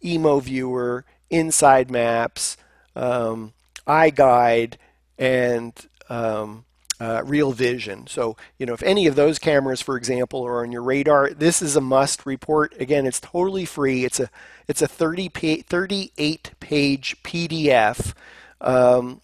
Immoviewer, 0.03 1.03
Inside 1.29 1.89
Maps, 1.89 2.57
um, 2.95 3.53
iGuide, 3.87 4.75
and 5.17 5.73
um, 6.09 6.65
uh, 6.99 7.21
real 7.25 7.51
vision. 7.51 8.07
So, 8.07 8.37
you 8.57 8.65
know, 8.65 8.73
if 8.73 8.83
any 8.83 9.07
of 9.07 9.15
those 9.15 9.39
cameras, 9.39 9.81
for 9.81 9.97
example, 9.97 10.45
are 10.45 10.63
on 10.63 10.71
your 10.71 10.83
radar, 10.83 11.31
this 11.31 11.61
is 11.61 11.75
a 11.75 11.81
must 11.81 12.25
report. 12.25 12.73
Again, 12.79 13.05
it's 13.05 13.19
totally 13.19 13.65
free. 13.65 14.05
It's 14.05 14.19
a 14.19 14.29
it's 14.67 14.81
a 14.81 14.87
30 14.87 15.29
pa- 15.29 15.63
38 15.67 16.51
page 16.59 17.17
PDF. 17.23 18.13
Um, 18.61 19.21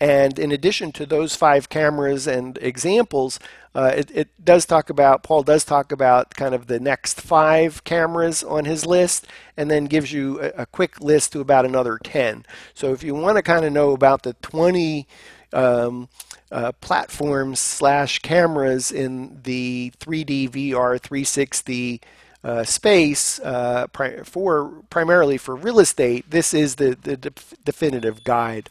and 0.00 0.38
in 0.38 0.50
addition 0.50 0.92
to 0.92 1.06
those 1.06 1.36
five 1.36 1.68
cameras 1.68 2.26
and 2.26 2.58
examples, 2.60 3.38
uh, 3.74 3.92
it, 3.96 4.10
it, 4.10 4.44
does 4.44 4.66
talk 4.66 4.90
about, 4.90 5.22
Paul 5.22 5.42
does 5.42 5.64
talk 5.64 5.92
about 5.92 6.34
kind 6.34 6.54
of 6.54 6.66
the 6.66 6.80
next 6.80 7.20
five 7.20 7.82
cameras 7.84 8.42
on 8.42 8.64
his 8.64 8.84
list 8.84 9.26
and 9.56 9.70
then 9.70 9.86
gives 9.86 10.12
you 10.12 10.40
a, 10.40 10.48
a 10.58 10.66
quick 10.66 11.00
list 11.00 11.32
to 11.32 11.40
about 11.40 11.64
another 11.64 11.98
10. 12.02 12.44
So 12.74 12.92
if 12.92 13.02
you 13.02 13.14
want 13.14 13.36
to 13.36 13.42
kind 13.42 13.64
of 13.64 13.72
know 13.72 13.92
about 13.92 14.24
the 14.24 14.34
20 14.34 15.06
um, 15.54 16.08
uh, 16.52 16.72
platforms 16.80 17.60
slash 17.60 18.20
cameras 18.20 18.92
in 18.92 19.40
the 19.44 19.92
3D 20.00 20.50
VR 20.50 21.00
360 21.00 22.00
uh, 22.44 22.64
space 22.64 23.40
uh, 23.40 23.86
pri- 23.88 24.22
for 24.24 24.82
primarily 24.90 25.38
for 25.38 25.56
real 25.56 25.80
estate, 25.80 26.30
this 26.30 26.54
is 26.54 26.76
the, 26.76 26.96
the 27.02 27.16
de- 27.16 27.32
definitive 27.64 28.24
guide. 28.24 28.70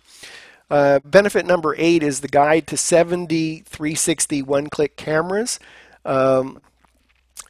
Uh, 0.70 1.00
benefit 1.06 1.46
number 1.46 1.76
eight 1.78 2.04
is 2.04 2.22
the 2.22 2.28
guide 2.28 2.68
to 2.68 2.78
70 2.78 3.62
360 3.66 4.42
one-click 4.44 4.98
cameras. 4.98 5.60
Um, 6.06 6.62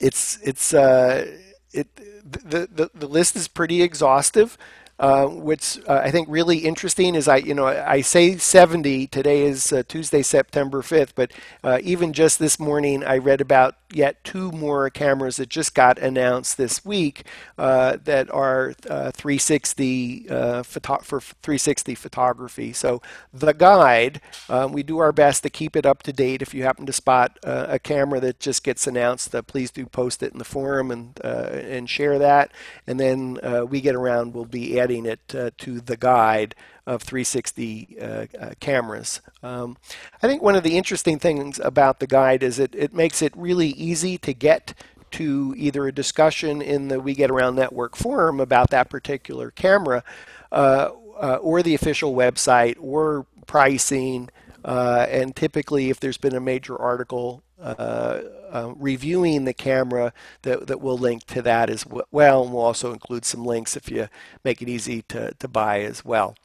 it's 0.02 0.40
it's 0.44 0.74
uh, 0.74 1.26
it 1.74 1.88
the, 1.96 2.68
the 2.74 2.92
the 2.94 3.08
list 3.08 3.36
is 3.36 3.48
pretty 3.48 3.82
exhaustive. 3.82 4.58
Uh, 5.04 5.26
what's 5.28 5.78
uh, 5.80 6.00
I 6.02 6.12
think 6.12 6.30
really 6.30 6.60
interesting 6.60 7.14
is 7.14 7.28
I 7.28 7.36
you 7.36 7.54
know 7.54 7.68
I 7.68 8.00
say 8.00 8.38
70 8.38 9.08
today 9.08 9.42
is 9.42 9.74
uh, 9.74 9.84
Tuesday 9.86 10.22
September 10.22 10.82
5th 10.82 11.12
but 11.14 11.34
uh, 11.62 11.80
even 11.84 12.14
just 12.14 12.40
this 12.40 12.58
morning 12.58 13.04
I 13.04 13.18
read 13.18 13.42
about 13.42 13.76
yet 13.96 14.24
two 14.24 14.52
more 14.52 14.90
cameras 14.90 15.38
that 15.38 15.50
just 15.50 15.76
got 15.76 15.98
announced 16.00 16.58
this 16.58 16.86
week 16.86 17.26
uh, 17.58 17.98
that 18.04 18.30
are 18.32 18.74
uh, 18.90 19.12
360 19.12 20.28
photo- 20.64 21.00
for 21.04 21.20
360 21.22 21.96
photography. 21.96 22.74
So 22.74 23.02
the 23.34 23.54
guide 23.54 24.22
um, 24.50 24.72
we 24.74 24.84
do 24.84 25.00
our 25.00 25.12
best 25.12 25.44
to 25.44 25.50
keep 25.50 25.76
it 25.76 25.86
up 25.86 26.04
to 26.04 26.14
date. 26.14 26.42
If 26.42 26.54
you 26.54 26.64
happen 26.64 26.86
to 26.86 26.94
spot 26.94 27.38
a 27.44 27.80
camera 27.80 28.20
that 28.22 28.40
just 28.40 28.64
gets 28.64 28.88
announced 28.88 29.32
please 29.48 29.72
do 29.72 29.86
post 29.86 30.24
it 30.24 30.32
in 30.34 30.40
the 30.40 30.46
forum 30.46 30.92
and 30.92 31.20
and 31.24 31.90
share 31.90 32.20
that. 32.20 32.52
And 32.88 33.00
then 33.00 33.40
we 33.70 33.82
get 33.82 33.96
around 33.96 34.34
we'll 34.34 34.46
be 34.46 34.80
adding 34.80 35.06
it 35.06 35.36
uh, 35.36 35.52
to 35.60 35.80
the 35.82 35.98
guide 35.98 36.56
of 36.86 37.02
360 37.02 37.98
uh, 38.00 38.06
uh, 38.40 38.50
cameras. 38.60 39.22
Um, 39.42 39.78
I 40.22 40.28
think 40.28 40.42
one 40.42 40.56
of 40.56 40.64
the 40.64 40.78
interesting 40.78 41.20
things 41.20 41.60
about 41.60 42.00
the 42.00 42.08
guide 42.08 42.44
is 42.44 42.60
it, 42.60 42.76
it 42.76 42.94
makes 42.94 43.22
it 43.22 43.34
really 43.36 43.70
easy 43.70 44.18
to 44.20 44.34
get 44.34 44.74
to 45.12 45.54
either 45.58 45.88
a 45.88 45.92
discussion 45.92 46.62
in 46.62 46.88
the 46.88 47.00
We 47.00 47.14
Get 47.14 47.30
Around 47.30 47.56
Network 47.56 47.96
forum 47.96 48.40
about 48.40 48.72
that 48.72 48.90
particular 48.90 49.52
camera 49.52 50.04
uh, 50.52 50.90
uh, 51.22 51.36
or 51.36 51.62
the 51.62 51.76
official 51.76 52.16
website 52.16 52.76
or 52.80 53.26
pricing. 53.46 54.30
Uh, 54.66 55.06
and 55.10 55.36
typically, 55.36 55.90
if 55.90 56.00
there's 56.00 56.18
been 56.18 56.36
a 56.36 56.40
major 56.40 56.76
article 56.78 57.44
uh, 57.60 58.22
uh, 58.52 58.74
reviewing 58.76 59.46
the 59.46 59.54
camera 59.54 60.14
that, 60.42 60.68
that 60.68 60.82
will 60.82 60.98
link 60.98 61.26
to 61.26 61.42
that 61.42 61.70
as 61.70 61.86
well. 62.12 62.44
And 62.44 62.54
we'll 62.54 62.64
also 62.64 62.92
include 62.92 63.24
some 63.24 63.46
links 63.46 63.78
if 63.78 63.90
you 63.90 64.10
make 64.44 64.62
it 64.62 64.68
easy 64.70 65.02
to, 65.04 65.34
to 65.36 65.48
buy 65.48 65.82
as 65.82 66.04
well. 66.04 66.36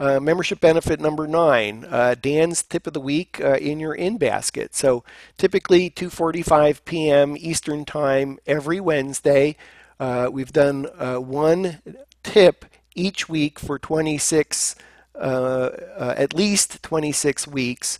Uh, 0.00 0.18
membership 0.18 0.60
benefit 0.60 0.98
number 0.98 1.28
nine, 1.28 1.86
uh, 1.90 2.14
Dan's 2.20 2.62
tip 2.62 2.86
of 2.86 2.94
the 2.94 3.00
week 3.00 3.38
uh, 3.42 3.56
in 3.56 3.78
your 3.78 3.94
in 3.94 4.18
basket. 4.18 4.74
So 4.74 5.04
typically 5.36 5.90
2:45 5.90 6.86
p.m. 6.86 7.36
Eastern 7.38 7.84
time 7.84 8.38
every 8.46 8.80
Wednesday. 8.80 9.56
Uh, 10.00 10.30
we've 10.32 10.52
done 10.52 10.84
one 11.28 11.82
tip 12.22 12.64
each 12.94 13.28
week 13.28 13.58
for 13.60 13.78
26, 13.78 14.74
at 15.14 16.34
least 16.34 16.82
26 16.82 17.46
weeks, 17.48 17.98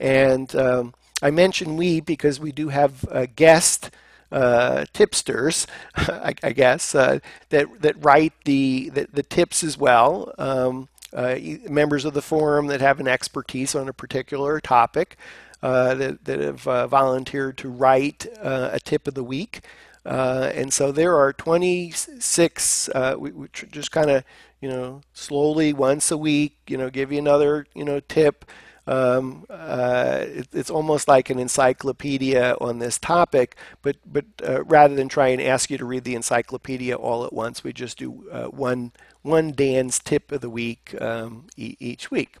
and 0.00 0.56
um, 0.56 0.94
I 1.22 1.30
mention 1.30 1.76
we 1.76 2.00
because 2.00 2.40
we 2.40 2.52
do 2.52 2.70
have 2.70 3.04
uh, 3.10 3.26
guest 3.36 3.90
uh, 4.32 4.86
tipsters, 4.94 5.66
I, 5.96 6.34
I 6.42 6.52
guess, 6.52 6.94
uh, 6.94 7.18
that 7.50 7.66
that 7.82 8.02
write 8.02 8.32
the, 8.46 8.90
the, 8.90 9.08
the 9.12 9.22
tips 9.22 9.62
as 9.62 9.76
well. 9.78 10.32
Um, 10.38 10.88
uh, 11.12 11.36
members 11.68 12.04
of 12.04 12.14
the 12.14 12.22
forum 12.22 12.66
that 12.68 12.80
have 12.80 13.00
an 13.00 13.08
expertise 13.08 13.74
on 13.74 13.88
a 13.88 13.92
particular 13.92 14.60
topic 14.60 15.16
uh, 15.62 15.94
that, 15.94 16.24
that 16.24 16.40
have 16.40 16.66
uh, 16.66 16.86
volunteered 16.86 17.56
to 17.58 17.68
write 17.68 18.26
a 18.40 18.80
tip 18.82 19.06
of 19.06 19.14
the 19.14 19.24
week. 19.24 19.60
and 20.04 20.72
so 20.72 20.90
there 20.90 21.16
are 21.16 21.32
26, 21.32 22.90
we, 23.18 23.30
we 23.30 23.48
tr- 23.48 23.66
just 23.66 23.92
kind 23.92 24.10
of, 24.10 24.24
you 24.60 24.68
know, 24.68 25.02
slowly 25.12 25.72
once 25.72 26.10
a 26.10 26.16
week, 26.16 26.56
you 26.68 26.76
know, 26.76 26.90
give 26.90 27.12
you 27.12 27.18
another, 27.18 27.66
you 27.74 27.84
know, 27.84 28.00
tip. 28.00 28.44
Um, 28.86 29.46
uh, 29.48 30.24
it, 30.26 30.48
it's 30.52 30.70
almost 30.70 31.06
like 31.06 31.30
an 31.30 31.38
encyclopedia 31.38 32.56
on 32.60 32.78
this 32.80 32.98
topic, 32.98 33.56
but 33.80 33.96
but 34.04 34.24
uh, 34.46 34.64
rather 34.64 34.94
than 34.94 35.08
try 35.08 35.28
and 35.28 35.40
ask 35.40 35.70
you 35.70 35.78
to 35.78 35.84
read 35.84 36.04
the 36.04 36.16
encyclopedia 36.16 36.96
all 36.96 37.24
at 37.24 37.32
once, 37.32 37.62
we 37.62 37.72
just 37.72 37.98
do 37.98 38.28
uh, 38.30 38.46
one 38.46 38.92
one 39.22 39.52
Dan's 39.52 40.00
tip 40.00 40.32
of 40.32 40.40
the 40.40 40.50
week 40.50 41.00
um, 41.00 41.46
e- 41.56 41.76
each 41.78 42.10
week. 42.10 42.38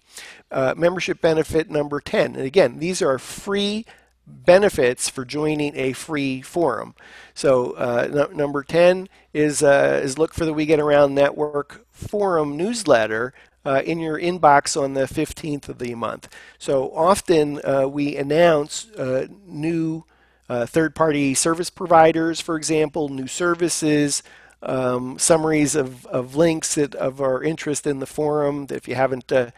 Uh, 0.50 0.74
membership 0.76 1.20
benefit 1.20 1.70
number 1.70 2.00
ten, 2.00 2.34
and 2.34 2.44
again, 2.44 2.80
these 2.80 3.00
are 3.00 3.18
free 3.18 3.86
benefits 4.26 5.08
for 5.08 5.24
joining 5.24 5.76
a 5.76 5.92
free 5.92 6.42
forum. 6.42 6.94
So 7.34 7.72
uh, 7.72 8.08
no, 8.10 8.26
number 8.26 8.62
10 8.62 9.08
is, 9.32 9.62
uh, 9.62 10.00
is 10.02 10.18
look 10.18 10.34
for 10.34 10.44
the 10.44 10.52
We 10.52 10.66
Get 10.66 10.80
Around 10.80 11.14
Network 11.14 11.86
forum 11.90 12.56
newsletter 12.56 13.32
uh, 13.64 13.82
in 13.84 13.98
your 13.98 14.18
inbox 14.18 14.80
on 14.80 14.94
the 14.94 15.04
15th 15.04 15.68
of 15.68 15.78
the 15.78 15.94
month. 15.94 16.28
So 16.58 16.94
often 16.94 17.60
uh, 17.64 17.86
we 17.86 18.16
announce 18.16 18.90
uh, 18.90 19.28
new 19.46 20.04
uh, 20.48 20.66
third 20.66 20.94
party 20.94 21.34
service 21.34 21.70
providers, 21.70 22.40
for 22.40 22.56
example, 22.56 23.08
new 23.08 23.26
services. 23.26 24.22
Um, 24.64 25.18
summaries 25.18 25.74
of, 25.74 26.06
of 26.06 26.36
links 26.36 26.76
that, 26.76 26.94
of 26.94 27.20
our 27.20 27.42
interest 27.42 27.84
in 27.84 27.98
the 27.98 28.06
forum. 28.06 28.68
If 28.70 28.86
you 28.86 28.94
haven't 28.94 29.32
uh, 29.32 29.50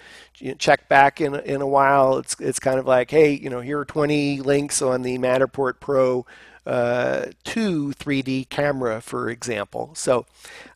checked 0.57 0.89
back 0.89 1.21
in, 1.21 1.35
in 1.35 1.61
a 1.61 1.67
while, 1.67 2.17
it's, 2.17 2.35
it's 2.41 2.59
kind 2.59 2.79
of 2.79 2.87
like, 2.87 3.11
hey, 3.11 3.33
you 3.33 3.51
know, 3.51 3.61
here 3.61 3.79
are 3.81 3.85
20 3.85 4.41
links 4.41 4.81
on 4.81 5.03
the 5.03 5.19
Matterport 5.19 5.75
Pro 5.79 6.25
uh, 6.67 7.27
2 7.45 7.93
3D 7.99 8.49
camera, 8.49 9.01
for 9.01 9.29
example. 9.29 9.91
So 9.95 10.27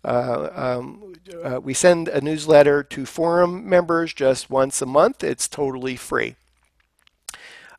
uh, 0.04 0.50
um, 0.54 1.14
uh, 1.42 1.60
we 1.62 1.74
send 1.74 2.08
a 2.08 2.20
newsletter 2.20 2.82
to 2.82 3.06
forum 3.06 3.68
members 3.68 4.12
just 4.12 4.50
once 4.50 4.82
a 4.82 4.86
month. 4.86 5.24
It's 5.24 5.48
totally 5.48 5.96
free. 5.96 6.36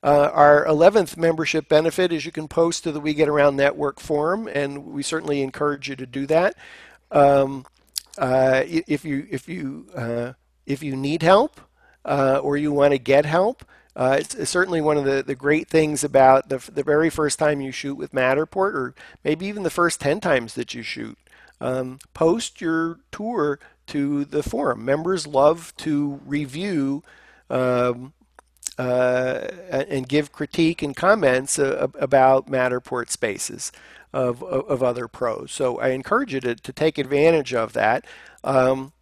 Uh, 0.01 0.29
our 0.33 0.65
11th 0.65 1.17
membership 1.17 1.67
benefit 1.67 2.13
is 2.13 2.25
you 2.25 2.31
can 2.31 2.47
post 2.47 2.83
to 2.83 2.91
the 2.91 3.01
We 3.01 3.13
Get 3.13 3.27
Around 3.27 3.57
Network 3.57 3.99
forum, 3.99 4.47
and 4.47 4.85
we 4.87 5.03
certainly 5.03 5.41
encourage 5.41 5.89
you 5.89 5.95
to 5.97 6.05
do 6.05 6.25
that. 6.27 6.55
Um, 7.11 7.65
uh, 8.17 8.63
if 8.65 9.03
you 9.03 9.27
if 9.29 9.49
you 9.49 9.87
uh, 9.95 10.33
if 10.65 10.83
you 10.83 10.95
need 10.95 11.23
help 11.23 11.59
uh, 12.05 12.39
or 12.41 12.55
you 12.55 12.71
want 12.71 12.93
to 12.93 12.99
get 12.99 13.25
help, 13.25 13.65
uh, 13.95 14.17
it's, 14.19 14.35
it's, 14.35 14.51
certainly 14.51 14.79
one 14.79 14.97
of 14.97 15.03
the, 15.03 15.23
the 15.23 15.35
great 15.35 15.67
things 15.67 16.03
about 16.03 16.47
the, 16.49 16.57
the 16.71 16.83
very 16.83 17.09
first 17.09 17.39
time 17.39 17.59
you 17.59 17.71
shoot 17.71 17.95
with 17.95 18.11
Matterport, 18.11 18.73
or 18.73 18.95
maybe 19.23 19.45
even 19.47 19.63
the 19.63 19.69
first 19.69 19.99
10 19.99 20.21
times 20.21 20.53
that 20.53 20.73
you 20.73 20.83
shoot. 20.83 21.17
Um, 21.59 21.99
post 22.13 22.61
your 22.61 22.99
tour 23.11 23.59
to 23.87 24.23
the 24.25 24.43
forum. 24.43 24.85
Members 24.85 25.27
love 25.27 25.73
to 25.77 26.21
review 26.25 27.03
um, 27.49 28.13
and 28.81 30.07
give 30.07 30.31
critique 30.31 30.81
and 30.81 30.95
comments 30.95 31.59
uh, 31.59 31.87
about 31.99 32.47
Matterport 32.47 33.09
spaces 33.09 33.71
of, 34.13 34.41
of, 34.43 34.81
other 34.81 35.07
pros. 35.07 35.51
So 35.51 35.79
I 35.79 35.89
encourage 35.89 36.33
you 36.33 36.39
to, 36.41 36.55
to 36.55 36.73
take 36.73 36.97
advantage 36.97 37.53
of 37.53 37.73
that. 37.73 38.05
Um, 38.43 38.93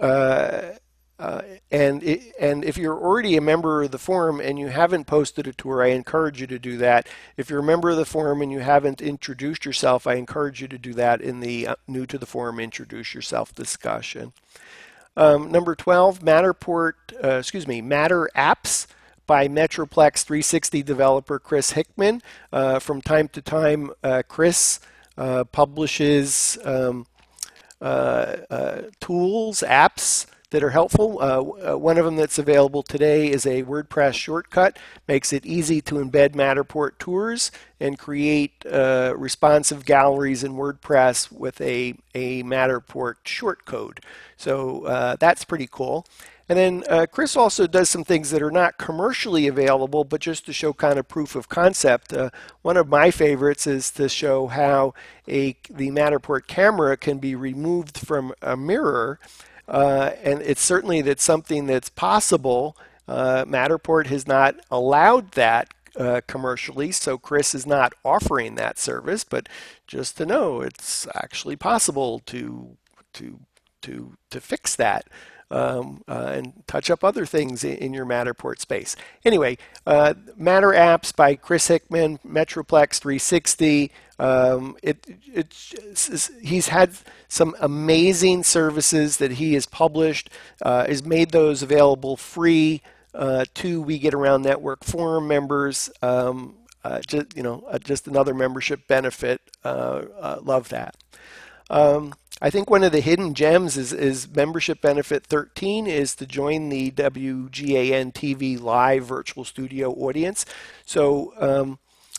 uh, 0.00 0.72
uh, 1.18 1.42
and 1.70 2.02
it, 2.02 2.34
and 2.38 2.62
if 2.62 2.76
you're 2.76 2.98
already 2.98 3.36
a 3.36 3.40
member 3.40 3.82
of 3.82 3.90
the 3.90 3.98
forum 3.98 4.38
and 4.38 4.58
you 4.58 4.68
haven't 4.68 5.06
posted 5.06 5.46
a 5.46 5.52
tour, 5.52 5.82
I 5.82 5.88
encourage 5.88 6.40
you 6.40 6.46
to 6.48 6.58
do 6.58 6.76
that. 6.78 7.06
If 7.38 7.48
you're 7.48 7.60
a 7.60 7.64
member 7.64 7.90
of 7.90 7.96
the 7.96 8.04
forum 8.04 8.42
and 8.42 8.52
you 8.52 8.60
haven't 8.60 9.00
introduced 9.00 9.64
yourself, 9.64 10.06
I 10.06 10.14
encourage 10.14 10.60
you 10.60 10.68
to 10.68 10.78
do 10.78 10.92
that 10.94 11.22
in 11.22 11.40
the 11.40 11.68
uh, 11.68 11.74
new 11.88 12.04
to 12.06 12.18
the 12.18 12.26
forum 12.26 12.60
introduce 12.60 13.14
yourself 13.14 13.54
discussion. 13.54 14.34
Um, 15.16 15.50
number 15.50 15.74
12, 15.74 16.20
Matterport, 16.20 16.92
uh, 17.24 17.38
excuse 17.38 17.66
me, 17.66 17.80
Matter 17.80 18.28
Apps 18.36 18.86
by 19.26 19.48
Metroplex 19.48 20.24
360 20.24 20.82
developer 20.82 21.38
Chris 21.38 21.72
Hickman. 21.72 22.22
Uh, 22.52 22.78
from 22.78 23.02
time 23.02 23.28
to 23.28 23.42
time, 23.42 23.90
uh, 24.02 24.22
Chris 24.28 24.80
uh, 25.16 25.44
publishes 25.44 26.58
um, 26.64 27.06
tools, 29.00 29.62
apps 29.66 30.26
that 30.50 30.62
are 30.62 30.70
helpful. 30.70 31.18
Uh, 31.20 31.72
uh, 31.72 31.76
one 31.76 31.98
of 31.98 32.04
them 32.04 32.16
that's 32.16 32.38
available 32.38 32.82
today 32.82 33.30
is 33.30 33.46
a 33.46 33.62
WordPress 33.64 34.14
shortcode. 34.14 34.76
Makes 35.08 35.32
it 35.32 35.44
easy 35.44 35.80
to 35.82 35.96
embed 35.96 36.30
Matterport 36.30 36.92
tours 36.98 37.50
and 37.80 37.98
create 37.98 38.64
uh, 38.64 39.14
responsive 39.16 39.84
galleries 39.84 40.44
in 40.44 40.52
WordPress 40.52 41.32
with 41.32 41.60
a, 41.60 41.94
a 42.14 42.42
Matterport 42.44 43.16
shortcode. 43.24 43.98
So 44.36 44.84
uh, 44.84 45.16
that's 45.18 45.44
pretty 45.44 45.68
cool. 45.70 46.06
And 46.48 46.58
then 46.58 46.84
uh, 46.88 47.06
Chris 47.10 47.36
also 47.36 47.66
does 47.66 47.90
some 47.90 48.04
things 48.04 48.30
that 48.30 48.42
are 48.42 48.52
not 48.52 48.78
commercially 48.78 49.48
available, 49.48 50.04
but 50.04 50.20
just 50.20 50.46
to 50.46 50.52
show 50.52 50.72
kind 50.72 50.98
of 50.98 51.08
proof 51.08 51.34
of 51.34 51.48
concept. 51.48 52.12
Uh, 52.12 52.30
one 52.62 52.76
of 52.76 52.88
my 52.88 53.10
favorites 53.10 53.66
is 53.66 53.90
to 53.92 54.08
show 54.08 54.46
how 54.46 54.94
a 55.28 55.56
the 55.68 55.90
Matterport 55.90 56.46
camera 56.46 56.96
can 56.96 57.18
be 57.18 57.34
removed 57.34 57.98
from 57.98 58.32
a 58.40 58.56
mirror, 58.56 59.18
uh, 59.66 60.12
and 60.22 60.40
it's 60.42 60.62
certainly 60.62 61.02
that's 61.02 61.24
something 61.24 61.66
that's 61.66 61.88
possible. 61.90 62.76
Uh, 63.08 63.44
Matterport 63.44 64.06
has 64.06 64.28
not 64.28 64.54
allowed 64.70 65.32
that 65.32 65.74
uh, 65.96 66.20
commercially, 66.28 66.92
so 66.92 67.18
Chris 67.18 67.56
is 67.56 67.66
not 67.66 67.92
offering 68.04 68.54
that 68.54 68.78
service. 68.78 69.24
But 69.24 69.48
just 69.88 70.16
to 70.18 70.26
know, 70.26 70.60
it's 70.60 71.08
actually 71.12 71.56
possible 71.56 72.20
to 72.26 72.76
to 73.14 73.40
to 73.82 74.16
to 74.30 74.40
fix 74.40 74.76
that 74.76 75.06
um, 75.50 76.02
uh, 76.08 76.32
and 76.34 76.62
touch 76.66 76.90
up 76.90 77.04
other 77.04 77.24
things 77.26 77.62
in, 77.62 77.76
in 77.76 77.94
your 77.94 78.06
Matterport 78.06 78.58
space. 78.58 78.96
Anyway, 79.24 79.58
uh, 79.86 80.14
Matter 80.36 80.70
Apps 80.70 81.14
by 81.14 81.34
Chris 81.36 81.68
Hickman, 81.68 82.18
Metroplex 82.26 82.98
360. 82.98 83.92
Um, 84.18 84.76
it, 84.82 85.06
it, 85.32 85.54
he's 86.42 86.68
had 86.68 86.92
some 87.28 87.54
amazing 87.60 88.42
services 88.42 89.18
that 89.18 89.32
he 89.32 89.54
has 89.54 89.66
published, 89.66 90.30
uh, 90.62 90.86
has 90.86 91.04
made 91.04 91.30
those 91.30 91.62
available 91.62 92.16
free 92.16 92.82
uh, 93.14 93.44
to 93.54 93.80
We 93.80 93.98
Get 93.98 94.14
Around 94.14 94.42
Network 94.42 94.84
forum 94.84 95.28
members. 95.28 95.90
Um, 96.02 96.56
uh, 96.82 97.00
just 97.00 97.36
you 97.36 97.42
know, 97.42 97.64
uh, 97.68 97.78
just 97.78 98.06
another 98.06 98.32
membership 98.32 98.86
benefit. 98.88 99.40
love 99.64 100.68
that. 100.70 100.96
Um, 101.68 102.14
I 102.40 102.50
think 102.50 102.68
one 102.68 102.84
of 102.84 102.92
the 102.92 103.00
hidden 103.00 103.32
gems 103.32 103.78
is, 103.78 103.94
is 103.94 104.28
membership 104.28 104.82
benefit 104.82 105.24
13 105.24 105.86
is 105.86 106.14
to 106.16 106.26
join 106.26 106.68
the 106.68 106.90
WGAN 106.90 108.12
TV 108.12 108.60
live 108.60 109.06
virtual 109.06 109.44
studio 109.44 109.90
audience. 109.92 110.44
So 110.84 111.32
um, 111.38 111.78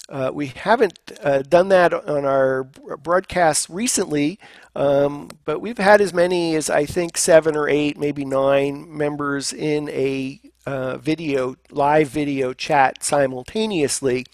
uh, 0.09 0.31
we 0.33 0.47
haven't 0.47 0.97
uh, 1.21 1.43
done 1.43 1.67
that 1.67 1.93
on 1.93 2.25
our 2.25 2.63
broadcasts 2.63 3.69
recently, 3.69 4.39
um, 4.75 5.29
but 5.45 5.59
we've 5.59 5.77
had 5.77 6.01
as 6.01 6.13
many 6.13 6.55
as 6.55 6.69
I 6.69 6.85
think 6.85 7.15
seven 7.17 7.55
or 7.55 7.69
eight, 7.69 7.99
maybe 7.99 8.25
nine 8.25 8.97
members 8.97 9.53
in 9.53 9.87
a 9.89 10.41
uh, 10.65 10.97
video, 10.97 11.55
live 11.69 12.07
video 12.07 12.53
chat 12.53 13.03
simultaneously. 13.03 14.25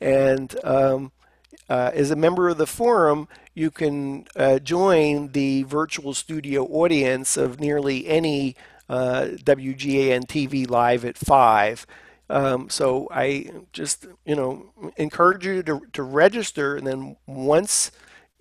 And 0.00 0.54
um, 0.64 1.12
uh, 1.68 1.90
as 1.94 2.10
a 2.10 2.16
member 2.16 2.48
of 2.48 2.58
the 2.58 2.66
forum, 2.66 3.28
you 3.54 3.70
can 3.70 4.26
uh, 4.36 4.58
join 4.58 5.32
the 5.32 5.64
virtual 5.64 6.14
studio 6.14 6.64
audience 6.64 7.36
of 7.36 7.60
nearly 7.60 8.06
any 8.06 8.56
uh, 8.88 9.28
WGAN 9.42 10.26
TV 10.26 10.68
live 10.68 11.04
at 11.04 11.16
5. 11.16 11.86
Um, 12.28 12.68
so 12.68 13.08
I 13.10 13.50
just, 13.72 14.06
you 14.24 14.34
know, 14.34 14.66
encourage 14.96 15.46
you 15.46 15.62
to, 15.62 15.82
to 15.92 16.02
register, 16.02 16.76
and 16.76 16.86
then 16.86 17.16
once 17.26 17.90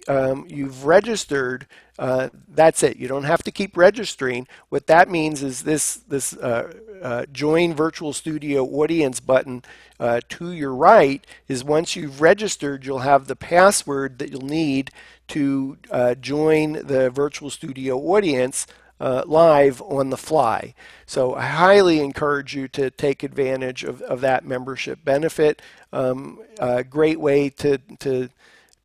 um, 0.07 0.45
you've 0.47 0.85
registered, 0.85 1.67
uh, 1.97 2.29
that's 2.47 2.83
it. 2.83 2.97
You 2.97 3.07
don't 3.07 3.23
have 3.23 3.43
to 3.43 3.51
keep 3.51 3.75
registering. 3.75 4.47
What 4.69 4.87
that 4.87 5.09
means 5.09 5.41
is 5.41 5.63
this 5.63 5.95
this 5.95 6.33
uh, 6.37 6.73
uh, 7.01 7.25
join 7.31 7.73
virtual 7.73 8.13
studio 8.13 8.65
audience 8.65 9.19
button 9.19 9.63
uh, 9.99 10.21
to 10.29 10.51
your 10.51 10.73
right 10.73 11.25
is 11.47 11.63
once 11.63 11.95
you've 11.95 12.21
registered, 12.21 12.85
you'll 12.85 12.99
have 12.99 13.27
the 13.27 13.35
password 13.35 14.19
that 14.19 14.31
you'll 14.31 14.41
need 14.41 14.91
to 15.29 15.77
uh, 15.91 16.15
join 16.15 16.73
the 16.73 17.09
virtual 17.09 17.49
studio 17.49 17.97
audience 17.97 18.67
uh, 18.99 19.23
live 19.25 19.81
on 19.81 20.09
the 20.09 20.17
fly. 20.17 20.73
So 21.05 21.35
I 21.35 21.47
highly 21.47 21.99
encourage 21.99 22.55
you 22.55 22.67
to 22.69 22.89
take 22.89 23.23
advantage 23.23 23.83
of, 23.83 24.01
of 24.01 24.21
that 24.21 24.45
membership 24.45 25.03
benefit. 25.03 25.61
Um, 25.91 26.39
a 26.59 26.83
great 26.83 27.19
way 27.19 27.49
to 27.49 27.77
to 27.99 28.29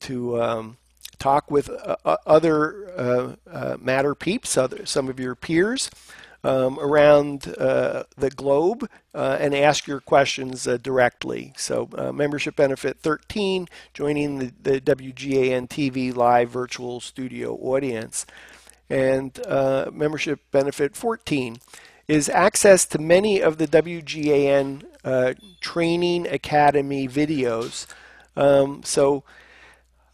to 0.00 0.42
um, 0.42 0.76
talk 1.20 1.50
with 1.50 1.70
uh, 1.70 1.96
uh 2.04 2.16
other 2.26 2.90
uh, 2.98 3.34
uh, 3.48 3.76
matter 3.80 4.14
peeps, 4.16 4.56
other 4.56 4.84
some 4.86 5.08
of 5.08 5.20
your 5.20 5.36
peers 5.36 5.90
um, 6.42 6.78
around 6.80 7.42
the 7.42 8.32
globe 8.34 8.88
and 9.14 9.54
ask 9.54 9.86
your 9.86 10.00
questions 10.00 10.64
directly. 10.82 11.52
So, 11.56 11.88
membership 12.12 12.56
benefit 12.56 12.98
13, 12.98 13.68
joining 13.94 14.38
the, 14.38 14.52
the, 14.62 14.80
WGAN 14.80 15.68
TV 15.68 16.14
live 16.14 16.50
virtual 16.50 17.00
studio 17.00 17.54
audience. 17.56 18.26
And 18.88 19.38
membership 19.92 20.40
benefit 20.50 20.96
14 20.96 21.58
is 22.10 22.28
access 22.28 22.86
to 22.86 22.98
many 22.98 23.40
of 23.40 23.58
the 23.58 23.68
WGAN 23.68 24.82
uh, 25.04 25.34
Training 25.60 26.26
Academy 26.26 27.06
videos. 27.06 27.86
Um, 28.36 28.82
so, 28.82 29.22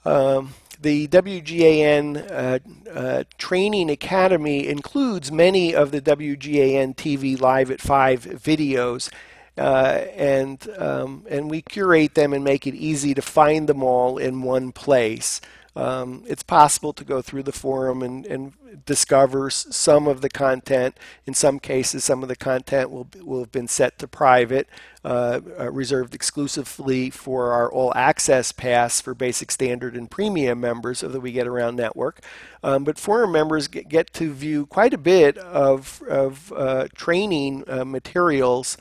um, 0.04 0.52
the 0.80 1.08
WGAN 1.08 2.30
uh, 2.30 2.58
uh, 2.90 3.24
Training 3.38 3.90
Academy 3.90 4.66
includes 4.66 5.32
many 5.32 5.74
of 5.74 5.90
the 5.90 6.00
WGAN 6.00 6.96
TV 6.96 7.40
Live 7.40 7.70
at 7.70 7.80
5 7.80 8.24
videos. 8.24 9.10
Uh, 9.58 10.04
and 10.14 10.68
um, 10.76 11.24
and 11.30 11.50
we 11.50 11.62
curate 11.62 12.14
them 12.14 12.34
and 12.34 12.44
make 12.44 12.66
it 12.66 12.74
easy 12.74 13.14
to 13.14 13.22
find 13.22 13.70
them 13.70 13.82
all 13.82 14.18
in 14.18 14.42
one 14.42 14.70
place. 14.70 15.40
Um, 15.76 16.24
it's 16.26 16.42
possible 16.42 16.94
to 16.94 17.04
go 17.04 17.20
through 17.20 17.42
the 17.42 17.52
forum 17.52 18.02
and, 18.02 18.24
and 18.24 18.54
discover 18.86 19.50
some 19.50 20.08
of 20.08 20.22
the 20.22 20.30
content. 20.30 20.96
In 21.26 21.34
some 21.34 21.58
cases, 21.58 22.02
some 22.02 22.22
of 22.22 22.28
the 22.28 22.36
content 22.36 22.90
will, 22.90 23.08
will 23.22 23.40
have 23.40 23.52
been 23.52 23.68
set 23.68 23.98
to 23.98 24.08
private, 24.08 24.68
uh, 25.04 25.40
uh, 25.58 25.70
reserved 25.70 26.14
exclusively 26.14 27.10
for 27.10 27.52
our 27.52 27.70
all 27.70 27.92
access 27.94 28.52
pass 28.52 29.02
for 29.02 29.14
basic 29.14 29.50
standard 29.50 29.96
and 29.96 30.10
premium 30.10 30.60
members 30.60 31.02
of 31.02 31.12
the 31.12 31.20
We 31.20 31.32
Get 31.32 31.46
Around 31.46 31.76
network. 31.76 32.20
Um, 32.62 32.84
but 32.84 32.98
forum 32.98 33.32
members 33.32 33.68
get, 33.68 33.88
get, 33.88 34.12
to 34.14 34.32
view 34.32 34.64
quite 34.66 34.94
a 34.94 34.98
bit 34.98 35.36
of, 35.36 36.02
of 36.08 36.52
uh, 36.56 36.88
training 36.94 37.64
uh, 37.68 37.84
materials 37.84 38.78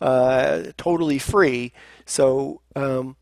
uh, 0.00 0.64
totally 0.76 1.18
free. 1.18 1.72
So 2.06 2.62
um, 2.74 3.16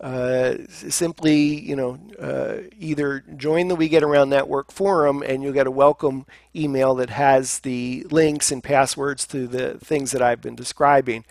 uh, 0.00 0.54
simply, 0.68 1.60
you 1.60 1.76
know, 1.76 1.98
uh, 2.18 2.68
either 2.78 3.22
join 3.36 3.68
the 3.68 3.74
We 3.76 3.88
Get 3.88 4.02
Around 4.02 4.30
Network 4.30 4.72
forum 4.72 5.22
and 5.22 5.42
you'll 5.42 5.52
get 5.52 5.66
a 5.66 5.70
welcome 5.70 6.24
email 6.56 6.94
that 6.94 7.10
has 7.10 7.60
the 7.60 8.06
links 8.10 8.50
and 8.50 8.64
passwords 8.64 9.26
to 9.26 9.46
the 9.46 9.78
things 9.78 10.12
that 10.12 10.22
I've 10.22 10.40
been 10.40 10.54
describing. 10.56 11.24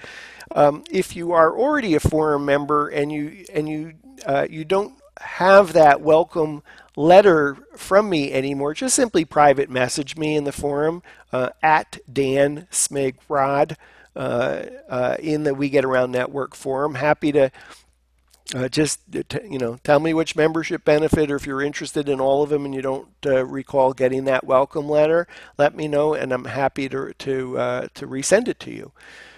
Um, 0.54 0.84
if 0.92 1.16
you 1.16 1.32
are 1.32 1.58
already 1.58 1.96
a 1.96 2.00
forum 2.00 2.46
member 2.46 2.88
and 2.90 3.12
you 3.12 3.46
and 3.54 3.68
you 3.68 3.94
uh, 4.26 4.46
you 4.50 4.66
don't 4.66 4.94
have 5.20 5.74
that 5.74 6.02
welcome 6.02 6.62
letter 6.96 7.58
from 7.76 8.08
me 8.10 8.32
anymore, 8.32 8.76
just 8.76 8.96
simply 8.96 9.26
private 9.26 9.70
message 9.70 10.16
me 10.16 10.36
in 10.36 10.44
the 10.44 10.52
forum 10.52 11.02
uh, 11.32 11.50
at 11.64 11.98
Dan 12.12 12.68
Smigrod. 12.72 13.78
Uh, 14.16 14.66
uh, 14.90 15.16
in 15.20 15.44
the 15.44 15.54
We 15.54 15.70
Get 15.70 15.86
Around 15.86 16.12
Network 16.12 16.54
forum. 16.56 16.96
Happy 16.96 17.32
to 17.32 17.52
uh, 18.56 18.68
just 18.68 19.00
you 19.44 19.60
know 19.60 19.78
tell 19.84 20.00
me 20.00 20.14
which 20.14 20.36
membership 20.36 20.84
benefit 20.84 21.30
or 21.30 21.36
if 21.36 21.46
you're 21.46 21.62
interested 21.62 22.10
in 22.10 22.20
all 22.20 22.42
of 22.42 22.50
them 22.50 22.66
and 22.66 22.74
you 22.74 22.82
don't 22.82 23.08
uh, 23.26 23.46
recall 23.46 23.94
getting 23.94 24.26
that 24.26 24.44
welcome 24.44 24.90
letter 24.90 25.28
let 25.58 25.76
me 25.76 25.88
know 25.88 26.14
and 26.14 26.32
i'm 26.34 26.46
happy 26.46 26.90
to 26.90 27.14
to 27.20 27.58
uh, 27.58 27.88
to 27.94 28.08
resend 28.08 28.48
it 28.48 28.60
to 28.62 28.72
you. 28.72 28.92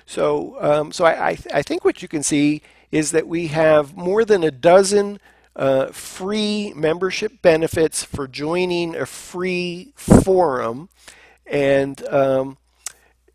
So 0.06 0.58
um, 0.60 0.91
so 0.91 1.06
I, 1.06 1.30
I, 1.30 1.38
I, 1.54 1.62
think 1.62 1.86
what 1.86 2.02
you 2.02 2.08
can 2.08 2.24
see 2.24 2.62
is 2.91 3.12
that 3.12 3.28
we 3.28 3.47
have 3.47 3.95
more 3.95 4.26
than 4.26 4.43
a 4.43 4.52
dozen 4.52 5.19
uh, 5.56 5.88
free 5.88 6.74
membership 6.76 7.41
benefits 7.41 8.04
for 8.04 8.28
joining 8.28 8.95
a 8.95 9.06
free 9.06 9.93
forum 9.95 10.89
and 11.45 12.06
um, 12.08 12.58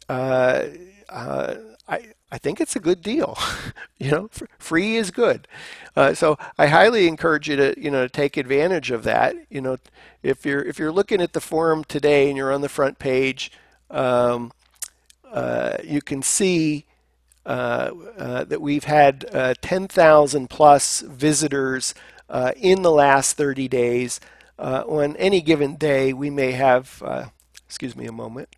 uh, 0.09 0.65
uh, 1.09 1.55
I, 1.89 2.09
I 2.37 2.39
think 2.39 2.61
it's 2.61 2.77
a 2.77 2.81
good 2.81 3.01
deal. 3.01 3.39
you 3.99 4.11
know, 4.11 4.29
free 4.59 4.97
is 4.97 5.11
good. 5.11 5.49
Uh, 5.97 6.13
so 6.13 6.37
I 6.59 6.67
highly 6.67 7.09
encourage 7.09 7.49
you 7.49 7.57
to 7.57 7.75
you 7.81 7.91
know 7.91 8.07
take 8.09 8.37
advantage 8.37 8.91
of 8.91 9.05
that. 9.05 9.35
You 9.49 9.63
know, 9.63 9.79
if 10.23 10.45
you're 10.45 10.61
if 10.61 10.79
you're 10.79 10.93
looking 10.93 11.23
at 11.23 11.33
the 11.33 11.41
forum 11.41 11.83
today 11.83 12.29
and 12.29 12.37
you're 12.37 12.53
on 12.53 12.61
the 12.61 12.69
front 12.69 12.99
page, 12.99 13.51
um, 13.91 14.53
uh, 15.33 15.79
you 15.83 16.03
can 16.03 16.21
see 16.21 16.85
uh, 17.47 17.93
uh 18.19 18.45
that 18.45 18.61
we've 18.61 18.85
had 18.85 19.25
uh, 19.33 19.55
10,000 19.63 20.51
plus 20.51 21.01
visitors 21.01 21.95
in 22.57 22.83
the 22.83 22.91
last 22.91 23.39
30 23.39 23.67
days. 23.67 24.21
on 24.59 25.17
any 25.17 25.41
given 25.41 25.77
day, 25.77 26.13
we 26.13 26.29
may 26.29 26.53
have. 26.53 27.03
excuse 27.67 27.97
me 27.97 28.05
a 28.05 28.13
moment. 28.13 28.51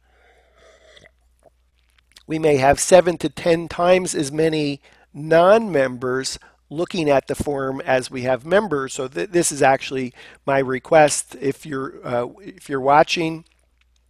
We 2.29 2.39
may 2.39 2.59
have 2.59 2.79
seven 2.79 3.19
to 3.19 3.29
ten 3.29 3.67
times 3.67 4.15
as 4.15 4.31
many 4.31 4.81
non-members 5.13 6.39
looking 6.71 7.09
at 7.09 7.27
the 7.27 7.35
forum 7.35 7.81
as 7.81 8.11
we 8.11 8.23
have 8.23 8.45
members. 8.45 8.93
So 8.95 9.09
th 9.09 9.31
this 9.31 9.51
is 9.51 9.63
actually 9.63 10.13
my 10.47 10.59
request. 10.59 11.37
If 11.41 11.67
you're 11.67 11.95
uh, 12.05 12.27
if 12.41 12.69
you're 12.69 12.87
watching 12.97 13.45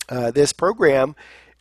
uh, 0.08 0.30
this 0.32 0.52
program 0.52 1.14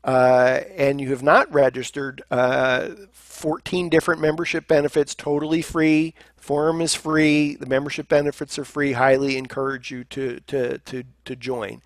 uh, 0.07 0.61
and 0.77 1.01
you 1.01 1.09
have 1.09 1.21
not 1.21 1.53
registered, 1.53 2.23
uh, 2.31 2.91
14 3.11 3.89
different 3.89 4.21
membership 4.21 4.65
benefits, 4.65 5.13
totally 5.13 5.61
free. 5.61 6.15
Forum 6.37 6.79
is 6.79 6.95
free. 6.95 7.55
The 7.55 7.65
membership 7.65 8.07
benefits 8.07 8.57
are 8.57 8.63
free. 8.63 8.93
Highly 8.93 9.37
encourage 9.37 9.91
you 9.91 10.05
to 10.05 10.39
to 10.47 10.77
to 10.77 11.03
to 11.25 11.35
join. 11.35 11.81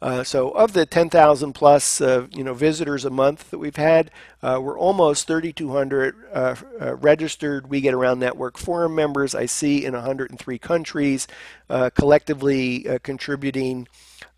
Uh, 0.00 0.22
so 0.22 0.50
of 0.50 0.72
the 0.72 0.84
10,000 0.84 1.52
plus 1.52 2.00
uh, 2.00 2.26
you 2.30 2.42
know 2.42 2.54
visitors 2.54 3.04
a 3.04 3.10
month 3.10 3.50
that 3.50 3.58
we've 3.58 3.76
had, 3.76 4.10
uh, 4.42 4.58
we're 4.62 4.78
almost 4.78 5.26
3,200 5.26 6.14
uh, 6.32 6.54
registered 6.96 7.68
We 7.68 7.82
Get 7.82 7.92
Around 7.92 8.20
Network 8.20 8.56
forum 8.56 8.94
members. 8.94 9.34
I 9.34 9.44
see 9.44 9.84
in 9.84 9.92
103 9.92 10.58
countries, 10.58 11.28
collectively 11.68 12.86
contributing 13.02 13.86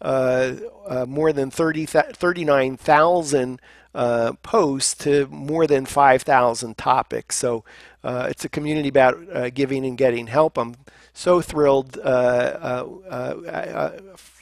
more 0.00 1.32
than 1.32 1.50
30, 1.50 1.86
39,000 1.86 3.60
uh, 3.94 4.32
posts 4.42 4.94
to 4.94 5.26
more 5.28 5.66
than 5.66 5.86
5,000 5.86 6.76
topics. 6.76 7.36
So 7.36 7.64
uh, 8.04 8.28
it's 8.30 8.44
a 8.44 8.48
community 8.48 8.88
about 8.88 9.18
uh, 9.32 9.50
giving 9.50 9.84
and 9.84 9.98
getting 9.98 10.28
help. 10.28 10.56
I'm 10.58 10.76
so 11.12 11.40
thrilled 11.40 11.98
uh, 11.98 12.84
uh, 13.08 13.98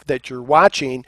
that 0.07 0.29
you're 0.29 0.43
watching. 0.43 1.05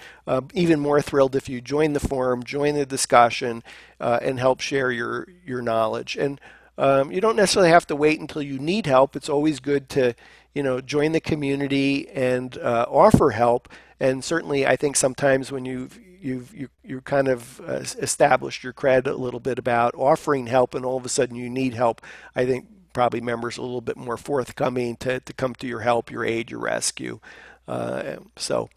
even 0.55 0.81
more 0.81 1.03
thrilled 1.03 1.37
if 1.37 1.49
you 1.49 1.61
join 1.61 1.93
the 1.93 2.01
forum, 2.01 2.43
join 2.43 2.75
the 2.75 2.87
discussion, 2.87 3.63
and 4.01 4.39
help 4.39 4.61
share 4.61 4.91
your 4.91 5.29
your 5.45 5.61
knowledge. 5.61 6.17
And 6.17 6.41
um, 6.79 7.11
you 7.11 7.21
don't 7.21 7.37
necessarily 7.37 7.71
have 7.71 7.87
to 7.89 7.97
wait 7.97 8.21
until 8.21 8.41
you 8.41 8.59
need 8.59 8.87
help. 8.87 9.17
It's 9.17 9.29
always 9.29 9.59
good 9.59 9.89
to 9.91 10.15
you 10.55 10.63
know 10.63 10.81
join 10.81 11.13
the 11.13 11.21
community 11.21 12.09
and 12.09 12.57
offer 12.59 13.31
help. 13.31 13.69
And 14.01 14.23
certainly, 14.23 14.67
I 14.67 14.77
think 14.77 14.97
sometimes 14.97 15.51
when 15.51 15.65
you've 15.65 15.99
you've 16.21 16.55
you, 16.55 16.69
you 16.85 17.01
kind 17.01 17.29
of 17.29 17.61
uh, 17.61 17.85
established 18.01 18.65
your 18.65 18.73
cred 18.73 19.07
a 19.07 19.13
little 19.13 19.41
bit 19.41 19.59
about 19.59 19.95
offering 19.95 20.47
help 20.47 20.75
and 20.75 20.85
all 20.85 20.97
of 20.97 21.05
a 21.05 21.09
sudden 21.09 21.37
you 21.37 21.49
need 21.49 21.75
help 21.75 22.03
i 22.35 22.45
think 22.45 22.67
probably 22.93 23.21
members 23.21 23.57
a 23.57 23.63
little 23.63 23.81
bit 23.81 23.97
more 23.97 24.17
forthcoming 24.17 24.97
to, 24.97 25.21
to 25.21 25.33
come 25.33 25.55
to 25.55 25.67
your 25.67 25.81
help 25.81 26.11
your 26.11 26.25
aid 26.25 26.51
your 26.51 26.61
rescue. 26.61 27.21
Uh, 27.67 28.17
so 28.37 28.69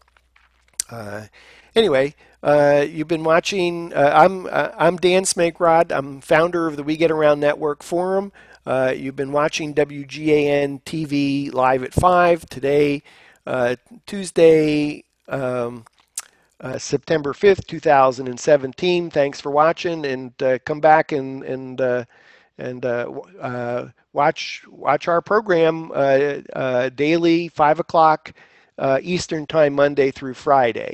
uh, 0.90 1.24
anyway 1.74 2.14
uh, 2.42 2.84
you've 2.88 3.08
been 3.08 3.24
watching 3.24 3.92
uh, 3.94 4.12
i'm 4.14 4.46
uh, 4.46 4.68
i'm 4.76 4.96
dan 4.96 5.24
smigrod 5.24 5.90
i'm 5.90 6.20
founder 6.20 6.66
of 6.66 6.76
the 6.76 6.82
we 6.82 6.96
get 6.96 7.10
around 7.10 7.40
network 7.40 7.82
forum 7.82 8.30
you've 8.96 9.16
been 9.16 9.32
watching 9.32 9.74
wgan 9.74 10.82
tv 10.82 11.52
live 11.52 11.82
at 11.82 11.92
5 11.92 12.46
today 12.46 13.02
tuesday 14.06 15.04
um, 15.28 15.84
uh, 16.62 16.78
September 16.78 17.32
5th, 17.32 17.66
2017. 17.66 19.10
Thanks 19.10 19.40
for 19.40 19.50
watching 19.50 20.06
and 20.06 20.40
uh, 20.42 20.58
come 20.64 20.80
back 20.80 21.12
and 21.12 21.42
and 21.42 21.80
uh, 21.80 22.04
and 22.58 22.84
uh, 22.86 23.10
uh, 23.40 23.88
watch 24.12 24.62
watch 24.68 25.08
our 25.08 25.20
program 25.20 25.88
daily, 26.94 27.48
five 27.48 27.80
o'clock 27.80 28.32
Eastern 29.02 29.46
time, 29.46 29.74
Monday 29.74 30.10
through 30.10 30.34
Friday. 30.34 30.90